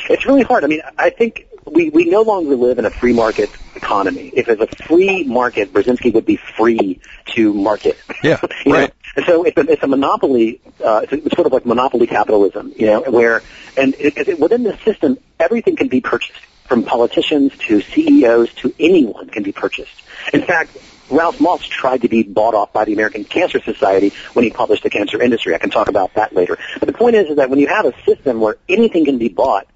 [0.09, 0.63] It's really hard.
[0.63, 4.31] I mean, I think we we no longer live in a free market economy.
[4.33, 6.99] If it's a free market, Burzynski would be free
[7.33, 7.97] to market.
[8.23, 8.91] Yeah, right.
[9.17, 9.23] Know?
[9.25, 10.59] So it's a, it's a monopoly.
[10.83, 13.43] Uh, it's, a, it's sort of like monopoly capitalism, you know, where
[13.77, 18.73] and it, it, within the system, everything can be purchased from politicians to CEOs to
[18.79, 20.01] anyone can be purchased.
[20.33, 20.75] In fact,
[21.09, 24.83] Ralph Moss tried to be bought off by the American Cancer Society when he published
[24.83, 25.53] The Cancer Industry.
[25.53, 26.57] I can talk about that later.
[26.79, 29.29] But the point is, is that when you have a system where anything can be
[29.29, 29.67] bought,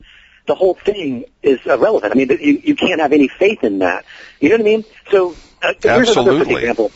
[0.49, 2.11] the whole thing is irrelevant.
[2.11, 4.03] I mean, you, you can't have any faith in that.
[4.39, 4.85] You know what I mean?
[5.11, 6.91] So uh, here's another example.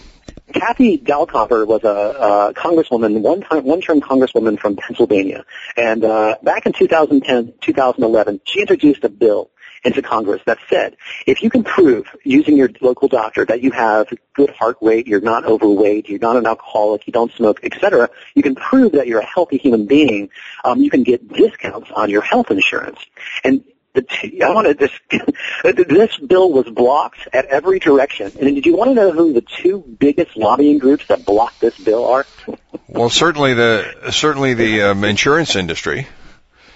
[0.51, 5.45] Kathy Dahlkemper was a, a congresswoman, one time, one term congresswoman from Pennsylvania,
[5.77, 9.51] and uh, back in 2010, 2011, she introduced a bill
[9.83, 14.07] into Congress that said, if you can prove using your local doctor that you have
[14.33, 18.43] good heart rate, you're not overweight, you're not an alcoholic, you don't smoke, etc., you
[18.43, 20.29] can prove that you're a healthy human being,
[20.63, 22.99] um, you can get discounts on your health insurance.
[23.43, 23.63] And
[24.01, 24.91] t- I wanted this.
[25.63, 28.31] this bill was blocked at every direction.
[28.39, 31.77] And did you want to know who the two biggest lobbying groups that blocked this
[31.77, 32.25] bill are?
[32.87, 36.07] well, certainly the certainly the um, insurance industry.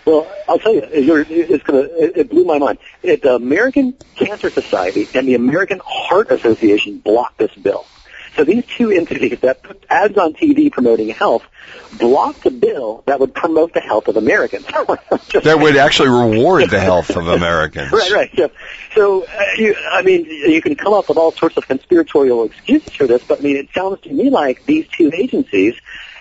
[0.07, 1.79] Well, I'll tell you, you're, it's gonna.
[1.81, 2.77] It, it blew my mind.
[3.03, 7.89] It, the American Cancer Society and the American Heart Association blocked this bill.
[8.37, 11.43] So these two entities that put ads on TV promoting health
[11.91, 14.65] blocked a bill that would promote the health of Americans.
[15.43, 17.91] that would actually reward the health of Americans.
[17.91, 18.29] right, right.
[18.33, 18.47] Yeah.
[18.95, 22.93] So, uh, you, I mean, you can come up with all sorts of conspiratorial excuses
[22.93, 25.75] for this, but I mean, it sounds to me like these two agencies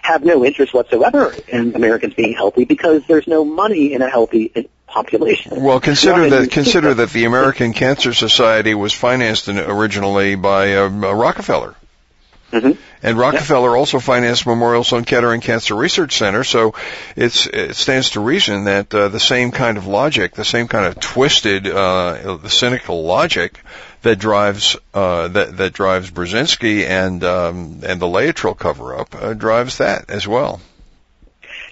[0.07, 4.68] have no interest whatsoever in Americans being healthy because there's no money in a healthy
[4.86, 5.62] population.
[5.62, 11.74] Well, consider that consider that the American Cancer Society was financed originally by uh, Rockefeller.
[12.52, 12.80] Mm-hmm.
[13.02, 13.78] And Rockefeller yep.
[13.78, 16.74] also financed Memorial Sloan Kettering Cancer Research Center, so
[17.16, 21.00] it stands to reason that uh, the same kind of logic, the same kind of
[21.00, 23.61] twisted, uh, cynical logic
[24.07, 29.78] that drives uh, that that drives Burzynski and um, and the Laetrile cover-up uh, drives
[29.78, 30.61] that as well.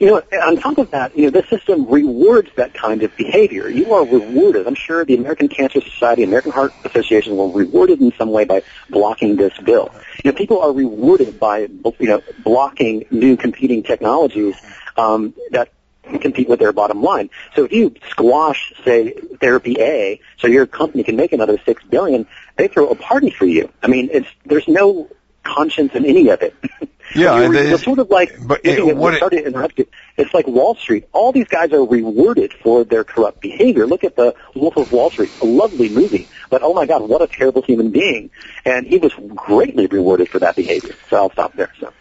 [0.01, 3.69] You know, on top of that, you know, the system rewards that kind of behavior.
[3.69, 4.67] You are rewarded.
[4.67, 8.63] I'm sure the American Cancer Society, American Heart Association will rewarded in some way by
[8.91, 9.95] blocking this bill.
[10.25, 14.57] You know, people are rewarded by, you know, blocking new competing technologies
[14.97, 15.69] um, that
[16.21, 17.31] compete with their bottom line.
[17.55, 22.27] So if you squash, say, therapy A, so your company can make another six billion,
[22.57, 23.71] they throw a party for you.
[23.83, 25.09] I mean, it's there's no
[25.43, 26.55] conscience in any of it.
[27.15, 29.87] Yeah, you're, they, you're sort of like but it, what interrupt you.
[30.17, 31.07] It's like Wall Street.
[31.13, 33.87] All these guys are rewarded for their corrupt behavior.
[33.87, 37.23] Look at the Wolf of Wall Street, a lovely movie, but oh my God, what
[37.23, 38.31] a terrible human being!
[38.65, 40.97] And he was greatly rewarded for that behavior.
[41.11, 41.73] So I'll stop there.
[41.79, 41.93] So.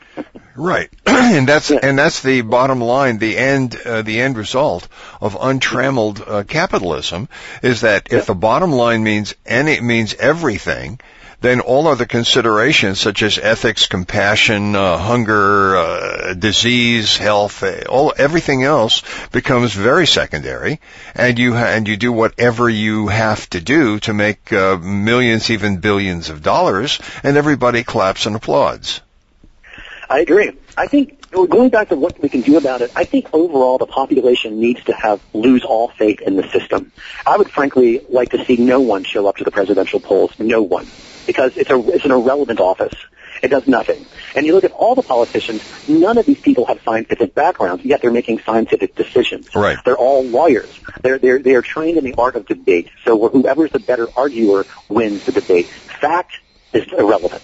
[0.56, 1.80] Right, and that's yeah.
[1.82, 3.18] and that's the bottom line.
[3.18, 4.88] The end, uh, the end result
[5.20, 7.28] of untrammeled uh, capitalism
[7.64, 11.00] is that if the bottom line means any means everything,
[11.42, 18.14] then all other considerations such as ethics, compassion, uh, hunger, uh, disease, health, uh, all
[18.16, 19.02] everything else
[19.32, 20.80] becomes very secondary,
[21.16, 25.50] and you ha- and you do whatever you have to do to make uh, millions,
[25.50, 29.02] even billions of dollars, and everybody claps and applauds.
[30.14, 30.52] I agree.
[30.78, 33.88] I think going back to what we can do about it, I think overall the
[33.88, 36.92] population needs to have lose all faith in the system.
[37.26, 40.32] I would frankly like to see no one show up to the presidential polls.
[40.38, 40.86] No one
[41.26, 42.94] because it's a it's an irrelevant office.
[43.42, 44.06] It does nothing.
[44.36, 48.04] And you look at all the politicians, none of these people have scientific backgrounds, yet
[48.04, 49.54] they're making scientific decisions.
[49.56, 49.80] Right.
[49.84, 50.80] They're all lawyers.
[51.02, 52.90] They're, they're, they're trained in the art of debate.
[53.04, 55.66] So whoever's the better arguer wins the debate.
[55.66, 56.40] Fact
[56.74, 57.44] is irrelevant.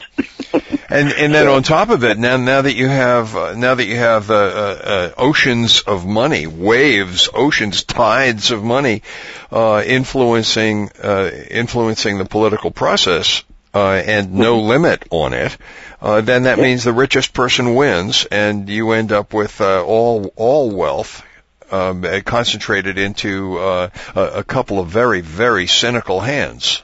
[0.90, 3.86] and and then on top of it, now now that you have uh, now that
[3.86, 9.04] you have uh, uh, uh oceans of money, waves, oceans, tides of money,
[9.52, 14.68] uh, influencing uh, influencing the political process, uh, and no mm-hmm.
[14.68, 15.58] limit on it,
[16.02, 20.32] uh, then that means the richest person wins, and you end up with uh, all
[20.36, 21.24] all wealth
[21.72, 26.82] um, concentrated into uh, a, a couple of very very cynical hands.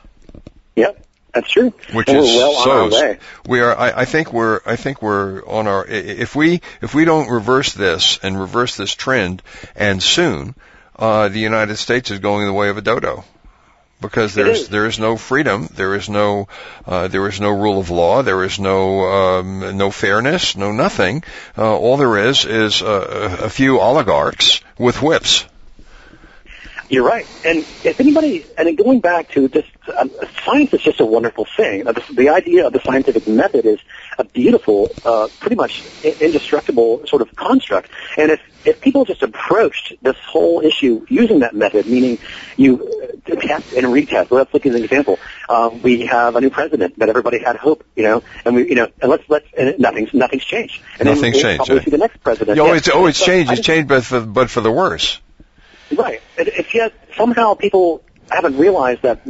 [1.35, 1.73] That's true.
[1.91, 3.77] Which and is well so we are.
[3.77, 4.61] I, I, think we're.
[4.65, 5.85] I think we're on our.
[5.85, 9.43] If we if we don't reverse this and reverse this trend,
[9.75, 10.55] and soon,
[10.95, 13.25] uh, the United States is going the way of a dodo
[13.99, 16.47] because there's there is no freedom, there is no
[16.85, 21.21] uh, there is no rule of law, there is no um, no fairness, no nothing.
[21.57, 25.45] Uh, all there is is a, a few oligarchs with whips.
[26.87, 27.25] You're right.
[27.43, 29.67] And if anybody, and going back to just,
[29.97, 30.11] um,
[30.43, 31.87] science is just a wonderful thing.
[31.87, 33.79] Uh, the, the, idea of the scientific method is
[34.19, 37.89] a beautiful, uh, pretty much indestructible sort of construct.
[38.17, 42.19] And if, if people just approached this whole issue using that method, meaning
[42.55, 45.17] you uh, test and retest, well, let's look at an example.
[45.49, 48.75] Um, we have a new president that everybody had hope, you know, and we, you
[48.75, 50.83] know, and let's, let's, and nothing's, nothing's changed.
[50.99, 51.69] And nothing's then we'll changed.
[51.71, 51.91] Right?
[51.91, 52.59] the next president.
[52.59, 53.51] Oh, it's, oh, it's changed.
[53.51, 55.19] It's changed, but for, but for the worse.
[55.91, 56.21] Right.
[56.37, 59.21] If yet somehow people haven't realized that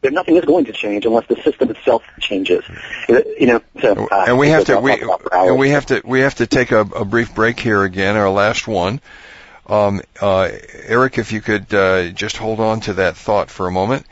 [0.00, 2.64] there nothing is going to change unless the system itself changes.
[3.08, 5.02] You know, so, uh, and we have to we
[5.32, 8.30] and we have to we have to take a, a brief break here again, our
[8.30, 9.00] last one.
[9.66, 10.50] Um, uh,
[10.86, 14.06] Eric, if you could uh, just hold on to that thought for a moment.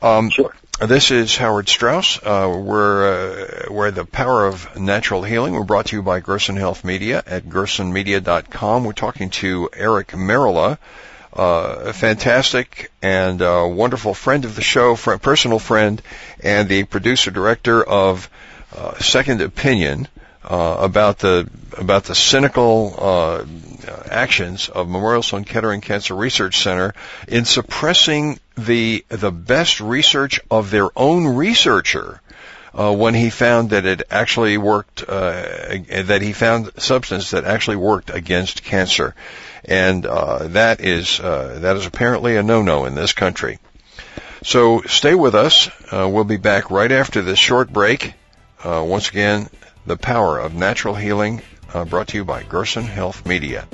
[0.00, 0.54] Um, sure.
[0.80, 2.18] This is Howard Strauss.
[2.22, 5.54] Uh, we're uh, we're the power of natural healing.
[5.54, 8.84] We're brought to you by Gerson Health Media at gersonmedia.com.
[8.84, 10.78] We're talking to Eric Merola
[11.32, 16.02] uh, a fantastic and uh, wonderful friend of the show, friend, personal friend,
[16.40, 18.30] and the producer director of
[18.76, 20.08] uh, Second Opinion
[20.44, 23.44] uh, about the about the cynical uh,
[24.10, 26.94] actions of Memorial Sloan Kettering Cancer Research Center
[27.26, 32.20] in suppressing the the best research of their own researcher
[32.74, 37.76] uh, when he found that it actually worked, uh, that he found substance that actually
[37.76, 39.14] worked against cancer,
[39.64, 43.58] and uh, that is uh, that is apparently a no-no in this country.
[44.42, 45.68] So stay with us.
[45.90, 48.14] We'll be back right after this short break.
[48.62, 49.48] Uh, once again,
[49.86, 51.42] the power of natural healing,
[51.86, 53.66] brought to you by Gerson Health Media.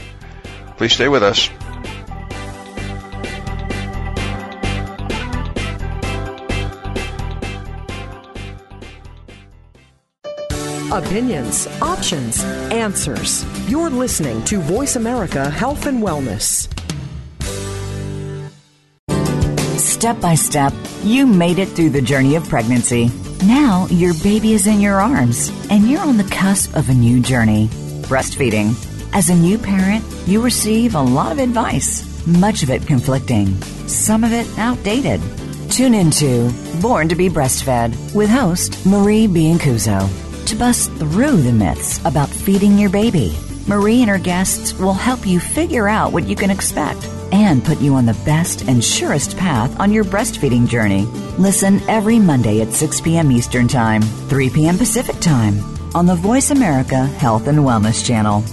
[0.76, 1.50] Please stay with us.
[10.92, 13.44] Opinions, options, answers.
[13.70, 16.68] You're listening to Voice America Health and Wellness.
[19.78, 23.10] Step by step, you made it through the journey of pregnancy.
[23.44, 27.20] Now your baby is in your arms, and you're on the cusp of a new
[27.20, 27.68] journey
[28.02, 28.74] breastfeeding.
[29.14, 33.54] As a new parent, you receive a lot of advice, much of it conflicting,
[33.88, 35.20] some of it outdated.
[35.70, 41.98] Tune into Born to be Breastfed with host Marie Biancuzzo to bust through the myths
[42.04, 43.36] about feeding your baby.
[43.66, 47.80] Marie and her guests will help you figure out what you can expect and put
[47.80, 51.04] you on the best and surest path on your breastfeeding journey.
[51.38, 53.32] Listen every Monday at 6 p.m.
[53.32, 54.76] Eastern Time, 3 p.m.
[54.76, 55.58] Pacific Time
[55.94, 58.44] on the Voice America Health and Wellness Channel.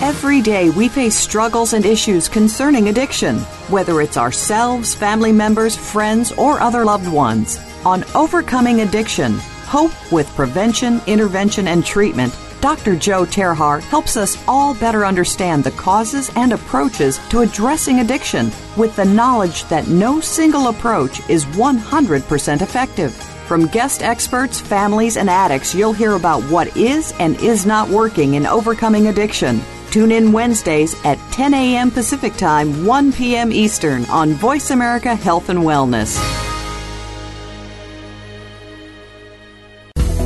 [0.00, 3.38] Every day we face struggles and issues concerning addiction,
[3.68, 10.28] whether it's ourselves, family members, friends, or other loved ones on overcoming addiction, hope with
[10.34, 12.36] prevention, intervention, and treatment.
[12.60, 12.94] Dr.
[12.94, 18.94] Joe Terhar helps us all better understand the causes and approaches to addressing addiction with
[18.96, 23.14] the knowledge that no single approach is 100% effective.
[23.46, 28.34] From guest experts, families, and addicts, you'll hear about what is and is not working
[28.34, 29.60] in overcoming addiction.
[29.90, 31.90] Tune in Wednesdays at 10 a.m.
[31.90, 33.50] Pacific Time, 1 p.m.
[33.50, 36.39] Eastern on Voice America Health and Wellness.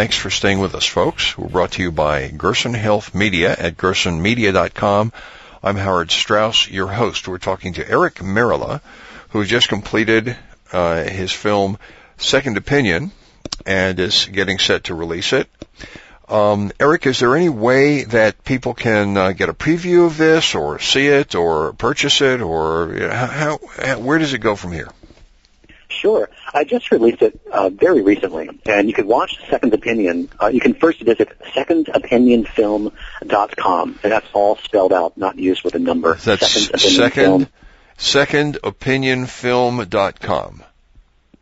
[0.00, 1.36] Thanks for staying with us, folks.
[1.36, 5.12] We're brought to you by Gerson Health Media at gersonmedia.com.
[5.62, 7.28] I'm Howard Strauss, your host.
[7.28, 8.80] We're talking to Eric Merola,
[9.28, 10.38] who just completed
[10.72, 11.76] uh, his film
[12.16, 13.10] Second Opinion
[13.66, 15.50] and is getting set to release it.
[16.30, 20.54] Um, Eric, is there any way that people can uh, get a preview of this,
[20.54, 24.56] or see it, or purchase it, or you know, how, how, where does it go
[24.56, 24.88] from here?
[26.00, 26.28] Sure.
[26.54, 30.30] I just released it uh, very recently, and you can watch Second Opinion.
[30.40, 35.78] Uh, you can first visit secondopinionfilm.com, and that's all spelled out, not used with a
[35.78, 36.14] number.
[36.14, 37.48] That's second, second,
[37.98, 40.64] secondopinionfilm.com.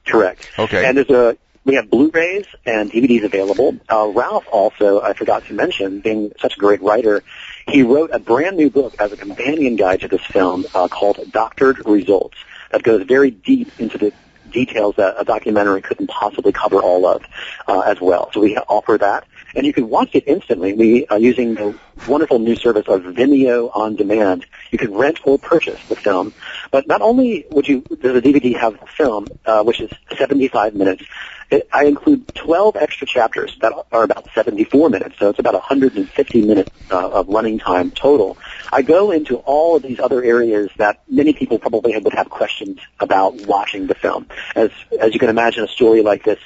[0.04, 0.50] Correct.
[0.58, 0.84] Okay.
[0.84, 3.76] And there's a we have Blu-rays and DVDs available.
[3.88, 7.22] Uh, Ralph also, I forgot to mention, being such a great writer,
[7.68, 11.20] he wrote a brand new book as a companion guide to this film uh, called
[11.30, 12.36] Doctored Results
[12.70, 14.12] that goes very deep into the
[14.58, 17.22] details that a documentary couldn't possibly cover all of
[17.66, 18.30] uh, as well.
[18.32, 19.24] So we offer that.
[19.54, 20.72] And you can watch it instantly.
[20.74, 24.46] We are using the wonderful new service of Vimeo on demand.
[24.70, 26.34] You can rent or purchase the film.
[26.70, 30.74] But not only would you, does the DVD have the film, uh, which is 75
[30.74, 31.04] minutes,
[31.50, 36.42] it, I include 12 extra chapters that are about 74 minutes, so it's about 150
[36.46, 38.36] minutes uh, of running time total.
[38.72, 42.78] I go into all of these other areas that many people probably would have questions
[43.00, 44.26] about watching the film.
[44.54, 44.70] As
[45.00, 46.38] as you can imagine, a story like this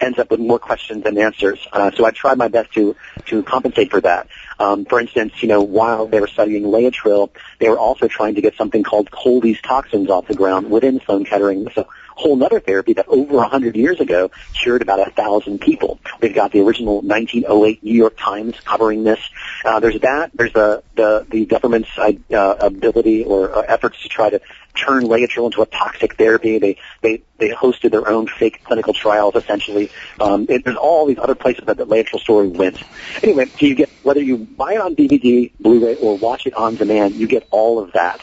[0.00, 1.66] ends up with more questions than answers.
[1.72, 2.96] Uh, so I tried my best to
[3.26, 4.28] to compensate for that.
[4.58, 8.40] Um, for instance, you know, while they were studying Laetrile, they were also trying to
[8.40, 11.68] get something called Coley's toxins off the ground within Sloan Kettering.
[11.74, 11.86] So
[12.20, 15.98] whole other therapy that over hundred years ago cured about a thousand people.
[16.20, 19.20] We've got the original 1908 New York Times covering this.
[19.64, 20.30] Uh, there's that.
[20.34, 22.12] There's the the, the government's uh,
[22.60, 24.40] ability or uh, efforts to try to
[24.74, 26.58] turn Laetrile into a toxic therapy.
[26.58, 29.90] They they they hosted their own fake clinical trials essentially.
[30.20, 32.82] Um, it, there's all these other places that the Laetrile story went.
[33.22, 36.76] Anyway, so you get whether you buy it on DVD, Blu-ray, or watch it on
[36.76, 38.20] demand, you get all of that.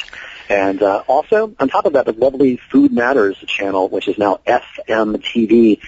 [0.49, 4.39] And uh, also, on top of that, the lovely Food Matters channel, which is now
[4.47, 5.81] fmtv.com,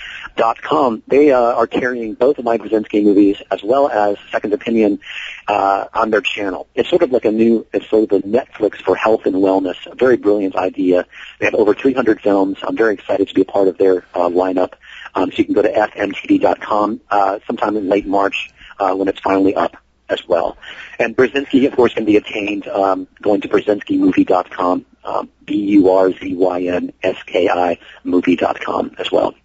[1.08, 5.00] they uh, are carrying both of Mike Burzynski movies as well as Second Opinion
[5.48, 6.68] uh, on their channel.
[6.76, 9.78] It's sort of like a new, it's sort of the Netflix for health and wellness.
[9.90, 11.06] A very brilliant idea.
[11.40, 12.58] They have over 300 films.
[12.62, 14.74] I'm very excited to be a part of their uh, lineup.
[15.16, 19.20] Um, so you can go to fmtv.com uh, sometime in late March uh, when it's
[19.20, 19.78] finally up
[20.10, 20.58] as well.
[20.98, 26.20] And Burzynski, of course, can be attained um, going to burzynskimovie.com, um, B-U-R-Z-Y-N-S-K-I
[28.04, 29.36] movie.com as well.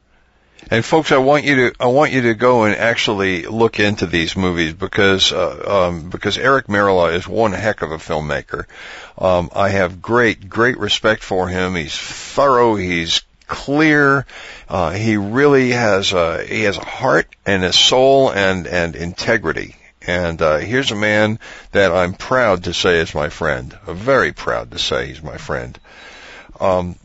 [0.71, 4.07] And folks, I want you to I want you to go and actually look into
[4.07, 8.65] these movies because uh, um, because Eric Merola is one heck of a filmmaker.
[9.19, 11.75] Um, I have great great respect for him.
[11.75, 12.77] He's thorough.
[12.77, 14.27] He's clear.
[14.69, 19.77] Uh, he really has a he has a heart and a soul and and integrity.
[20.07, 21.39] And uh, here's a man
[21.73, 23.77] that I'm proud to say is my friend.
[23.87, 25.79] I'm very proud to say he's my friend.
[26.61, 26.97] Um,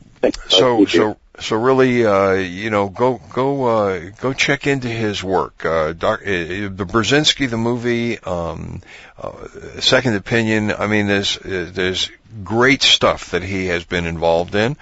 [0.49, 5.65] so so so really, uh, you know, go go uh, go check into his work.
[5.65, 8.81] Uh, doc, uh, the Burzynski, the movie, um,
[9.17, 9.47] uh,
[9.79, 10.71] Second Opinion.
[10.71, 12.11] I mean, there's uh, there's
[12.43, 14.77] great stuff that he has been involved in.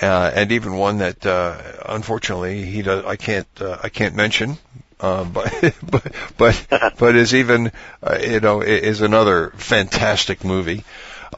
[0.00, 4.56] Uh, and even one that uh, unfortunately he does I can't uh, I can't mention
[5.00, 7.72] uh, but but but but is even
[8.02, 10.84] uh, you know is another fantastic movie.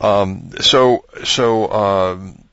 [0.00, 2.44] Um, so so um,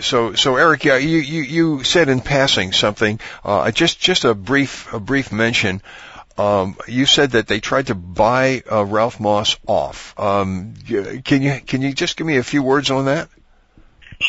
[0.00, 3.20] so so Eric, yeah, you you you said in passing something.
[3.44, 5.82] Uh, just just a brief a brief mention.
[6.36, 10.18] Um, you said that they tried to buy uh, Ralph Moss off.
[10.18, 10.74] Um,
[11.24, 13.28] can you can you just give me a few words on that?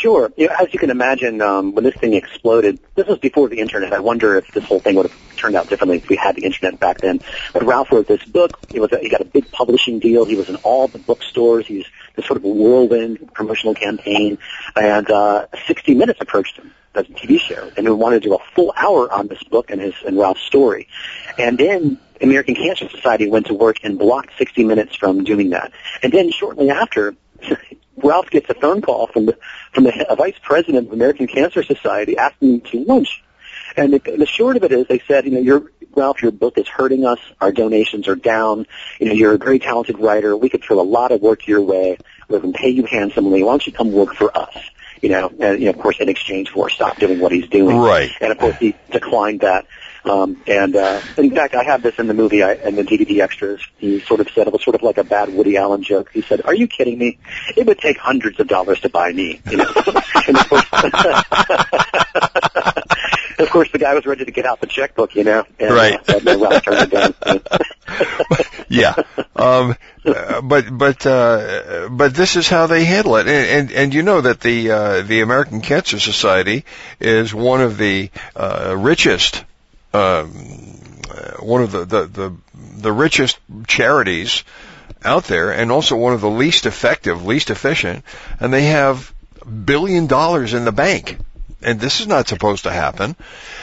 [0.01, 0.31] Sure.
[0.35, 3.59] You know, as you can imagine, um, when this thing exploded, this was before the
[3.59, 3.93] internet.
[3.93, 6.43] I wonder if this whole thing would have turned out differently if we had the
[6.43, 7.21] internet back then.
[7.53, 8.59] But Ralph wrote this book.
[8.69, 10.25] He was a, he got a big publishing deal.
[10.25, 11.65] He was in all the bookstores.
[11.67, 11.85] He's
[12.15, 14.37] this sort of a whirlwind promotional campaign.
[14.75, 18.35] And uh, 60 Minutes approached him as a TV show, and they wanted to do
[18.35, 20.87] a full hour on this book and his and Ralph's story.
[21.37, 25.71] And then American Cancer Society went to work and blocked 60 Minutes from doing that.
[26.03, 27.15] And then shortly after,
[27.97, 29.37] Ralph gets a phone call from the
[29.73, 33.23] from the a vice president of American Cancer Society asking him to lunch.
[33.77, 36.57] And the, the short of it is, they said, you know, your Ralph, your book
[36.57, 37.19] is hurting us.
[37.39, 38.67] Our donations are down.
[38.99, 40.35] You know, you're a very talented writer.
[40.35, 41.97] We could throw a lot of work your way.
[42.27, 43.43] We can pay you handsomely.
[43.43, 44.55] Why don't you come work for us?
[45.01, 47.77] You know, and you know, of course, in exchange for stop doing what he's doing.
[47.77, 48.11] Right.
[48.19, 49.65] And of course, he declined that.
[50.05, 53.21] Um, and uh, in fact, I have this in the movie I, and the DVD
[53.21, 53.61] extras.
[53.77, 56.11] He sort of said it was sort of like a bad Woody Allen joke.
[56.13, 57.17] He said, "Are you kidding me?
[57.57, 59.65] It would take hundreds of dollars to buy me." You know?
[60.27, 60.65] and of course,
[63.39, 65.45] of course, the guy was ready to get out the checkbook, you know.
[65.59, 66.09] And, right.
[66.09, 67.13] Uh, Ralph turned it down.
[68.69, 68.95] yeah.
[69.35, 69.75] Um,
[70.05, 74.03] uh, but but uh, but this is how they handle it, and and, and you
[74.03, 76.65] know that the uh, the American Cancer Society
[76.99, 79.43] is one of the uh, richest.
[79.95, 82.35] Um, uh, one of the, the, the,
[82.77, 84.43] the richest charities
[85.03, 88.03] out there and also one of the least effective, least efficient,
[88.39, 89.13] and they have
[89.65, 91.17] billion dollars in the bank.
[91.61, 93.15] And this is not supposed to happen.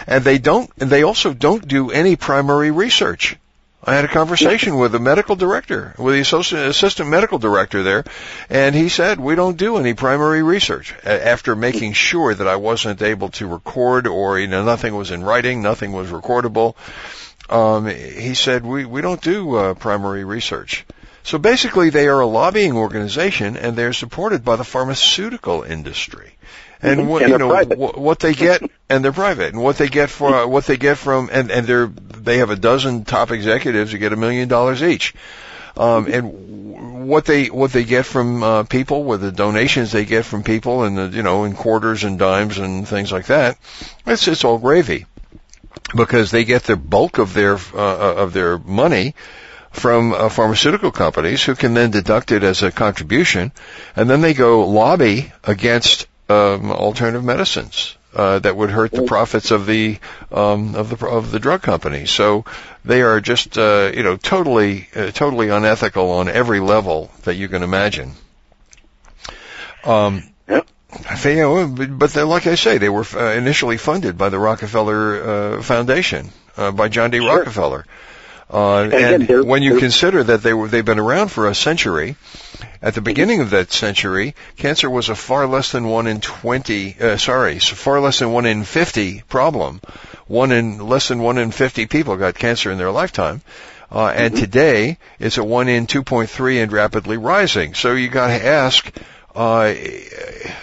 [0.06, 3.36] And they don't, and they also don't do any primary research.
[3.84, 8.04] I had a conversation with the medical director, with the associate, assistant medical director there,
[8.48, 10.94] and he said, we don't do any primary research.
[11.04, 15.24] After making sure that I wasn't able to record or, you know, nothing was in
[15.24, 16.76] writing, nothing was recordable,
[17.50, 20.84] um, he said, we, we don't do uh, primary research.
[21.24, 26.36] So basically they are a lobbying organization and they're supported by the pharmaceutical industry
[26.82, 27.78] and what And you know private.
[27.78, 29.52] what, they get and they're private.
[29.54, 32.56] And what they get for what they get from and and they're they have a
[32.56, 35.14] dozen top executives who get a million dollars each.
[35.76, 40.24] Um and what they what they get from uh, people with the donations they get
[40.24, 43.56] from people and the you know in quarters and dimes and things like that
[44.06, 45.06] it's it's all gravy.
[45.94, 49.14] Because they get the bulk of their uh, of their money
[49.72, 53.52] from uh, pharmaceutical companies who can then deduct it as a contribution.
[53.96, 59.50] And then they go lobby against um, alternative medicines uh, that would hurt the profits
[59.50, 59.98] of the
[60.30, 62.10] um, of the of the drug companies.
[62.10, 62.44] So
[62.84, 67.48] they are just uh, you know totally uh, totally unethical on every level that you
[67.48, 68.12] can imagine.
[69.84, 70.66] Um, Yep.
[71.22, 75.56] they, you know, but like I say, they were uh, initially funded by the Rockefeller
[75.58, 77.18] uh, Foundation uh, by John D.
[77.18, 77.38] Sure.
[77.38, 77.86] Rockefeller.
[78.52, 81.54] Uh, again, and they're- when you consider that they were they've been around for a
[81.54, 82.16] century,
[82.82, 86.94] at the beginning of that century, cancer was a far less than one in twenty.
[87.00, 89.80] Uh, sorry, so far less than one in fifty problem.
[90.26, 93.40] One in less than one in fifty people got cancer in their lifetime.
[93.90, 97.74] Uh, and today it's a one in 2.3 and rapidly rising.
[97.74, 98.90] So you got to ask,
[99.36, 99.74] uh,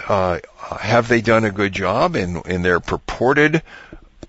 [0.08, 0.38] uh,
[0.80, 3.62] have they done a good job in in their purported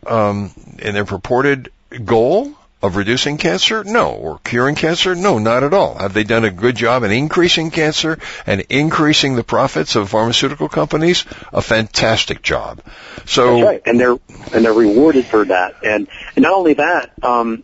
[0.05, 1.71] um, in their purported
[2.05, 3.83] goal of reducing cancer?
[3.83, 4.11] No.
[4.11, 5.15] Or curing cancer?
[5.15, 5.95] No, not at all.
[5.95, 10.69] Have they done a good job in increasing cancer and increasing the profits of pharmaceutical
[10.69, 11.25] companies?
[11.53, 12.81] A fantastic job.
[13.25, 13.81] So That's right.
[13.85, 14.17] And they're
[14.53, 15.75] and they're rewarded for that.
[15.83, 17.63] And, and not only that, um,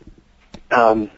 [0.72, 1.10] um,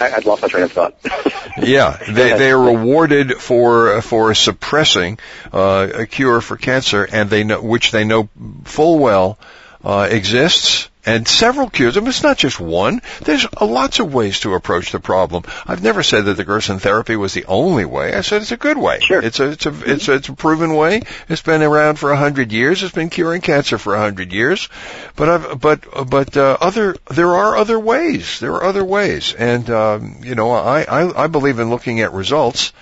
[0.00, 0.96] I, I'd lost my train of thought.
[1.62, 5.18] yeah, they they are rewarded for for suppressing
[5.52, 8.28] uh, a cure for cancer, and they know which they know
[8.64, 9.38] full well
[9.84, 11.96] uh, exists and several cures.
[11.96, 13.02] I mean, it's not just one.
[13.22, 15.44] There's lots of ways to approach the problem.
[15.66, 18.14] I've never said that the Gerson therapy was the only way.
[18.14, 19.00] I said it's a good way.
[19.00, 19.22] Sure.
[19.22, 21.02] It's a it's a it's a, it's a proven way.
[21.28, 22.82] It's been around for a hundred years.
[22.82, 24.68] It's been curing cancer for a hundred years.
[25.16, 28.40] But I've but but uh, other there are other ways.
[28.40, 32.12] There are other ways, and um, you know I, I I believe in looking at
[32.12, 32.72] results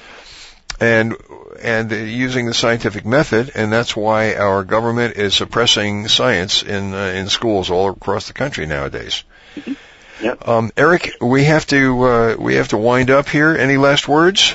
[0.81, 1.16] and
[1.62, 7.06] and using the scientific method, and that's why our government is suppressing science in uh,
[7.06, 9.24] in schools all across the country nowadays.
[9.56, 9.72] Mm-hmm.
[10.24, 10.48] Yep.
[10.48, 13.56] Um, Eric, we have to uh, we have to wind up here.
[13.56, 14.54] Any last words?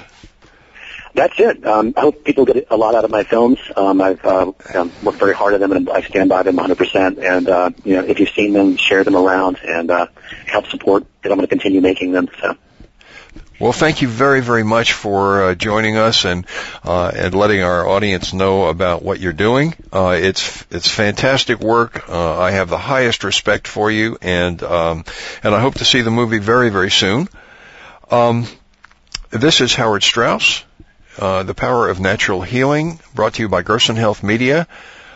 [1.13, 1.65] That's it.
[1.65, 3.57] Um, I hope people get a lot out of my films.
[3.75, 7.17] Um, I've uh, um, worked very hard at them, and I stand by them 100%.
[7.17, 10.07] And uh, you know, if you've seen them, share them around and uh,
[10.45, 11.05] help support.
[11.17, 12.29] Because I'm going to continue making them.
[12.39, 12.55] So.
[13.59, 16.45] Well, thank you very, very much for uh, joining us and
[16.83, 19.73] uh, and letting our audience know about what you're doing.
[19.91, 22.07] Uh, it's it's fantastic work.
[22.07, 25.05] Uh, I have the highest respect for you, and um,
[25.41, 27.29] and I hope to see the movie very, very soon.
[28.11, 28.45] Um,
[29.31, 30.63] this is Howard Strauss,
[31.17, 34.67] uh, the power of natural healing, brought to you by Gerson Health Media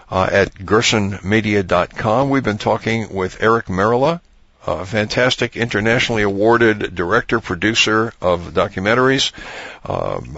[0.09, 2.31] uh, at gersonmedia.com.
[2.31, 4.19] We've been talking with Eric Merola
[4.66, 9.32] a fantastic internationally awarded director producer of documentaries
[9.84, 10.36] um,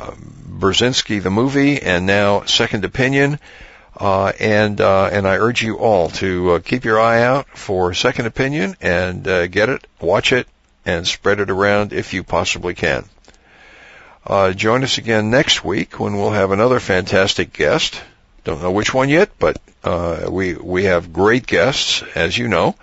[0.59, 3.39] Burzynski the movie and now Second Opinion.
[3.95, 7.93] Uh, and uh, and I urge you all to uh, keep your eye out for
[7.93, 10.47] Second Opinion and uh, get it watch it
[10.84, 13.05] and spread it around if you possibly can.
[14.26, 18.01] Uh, join us again next week when we'll have another fantastic guest.
[18.45, 22.76] Don't know which one yet but uh, we we have great guests as you know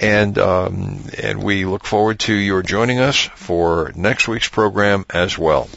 [0.00, 5.36] and um, and we look forward to your joining us for next week's program as
[5.38, 5.68] well.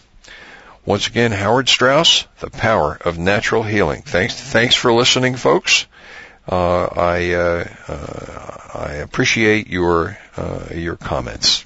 [0.85, 4.01] Once again, Howard Strauss, the power of natural healing.
[4.01, 5.85] Thanks, thanks for listening, folks.
[6.47, 11.65] Uh, I uh, uh, I appreciate your uh, your comments.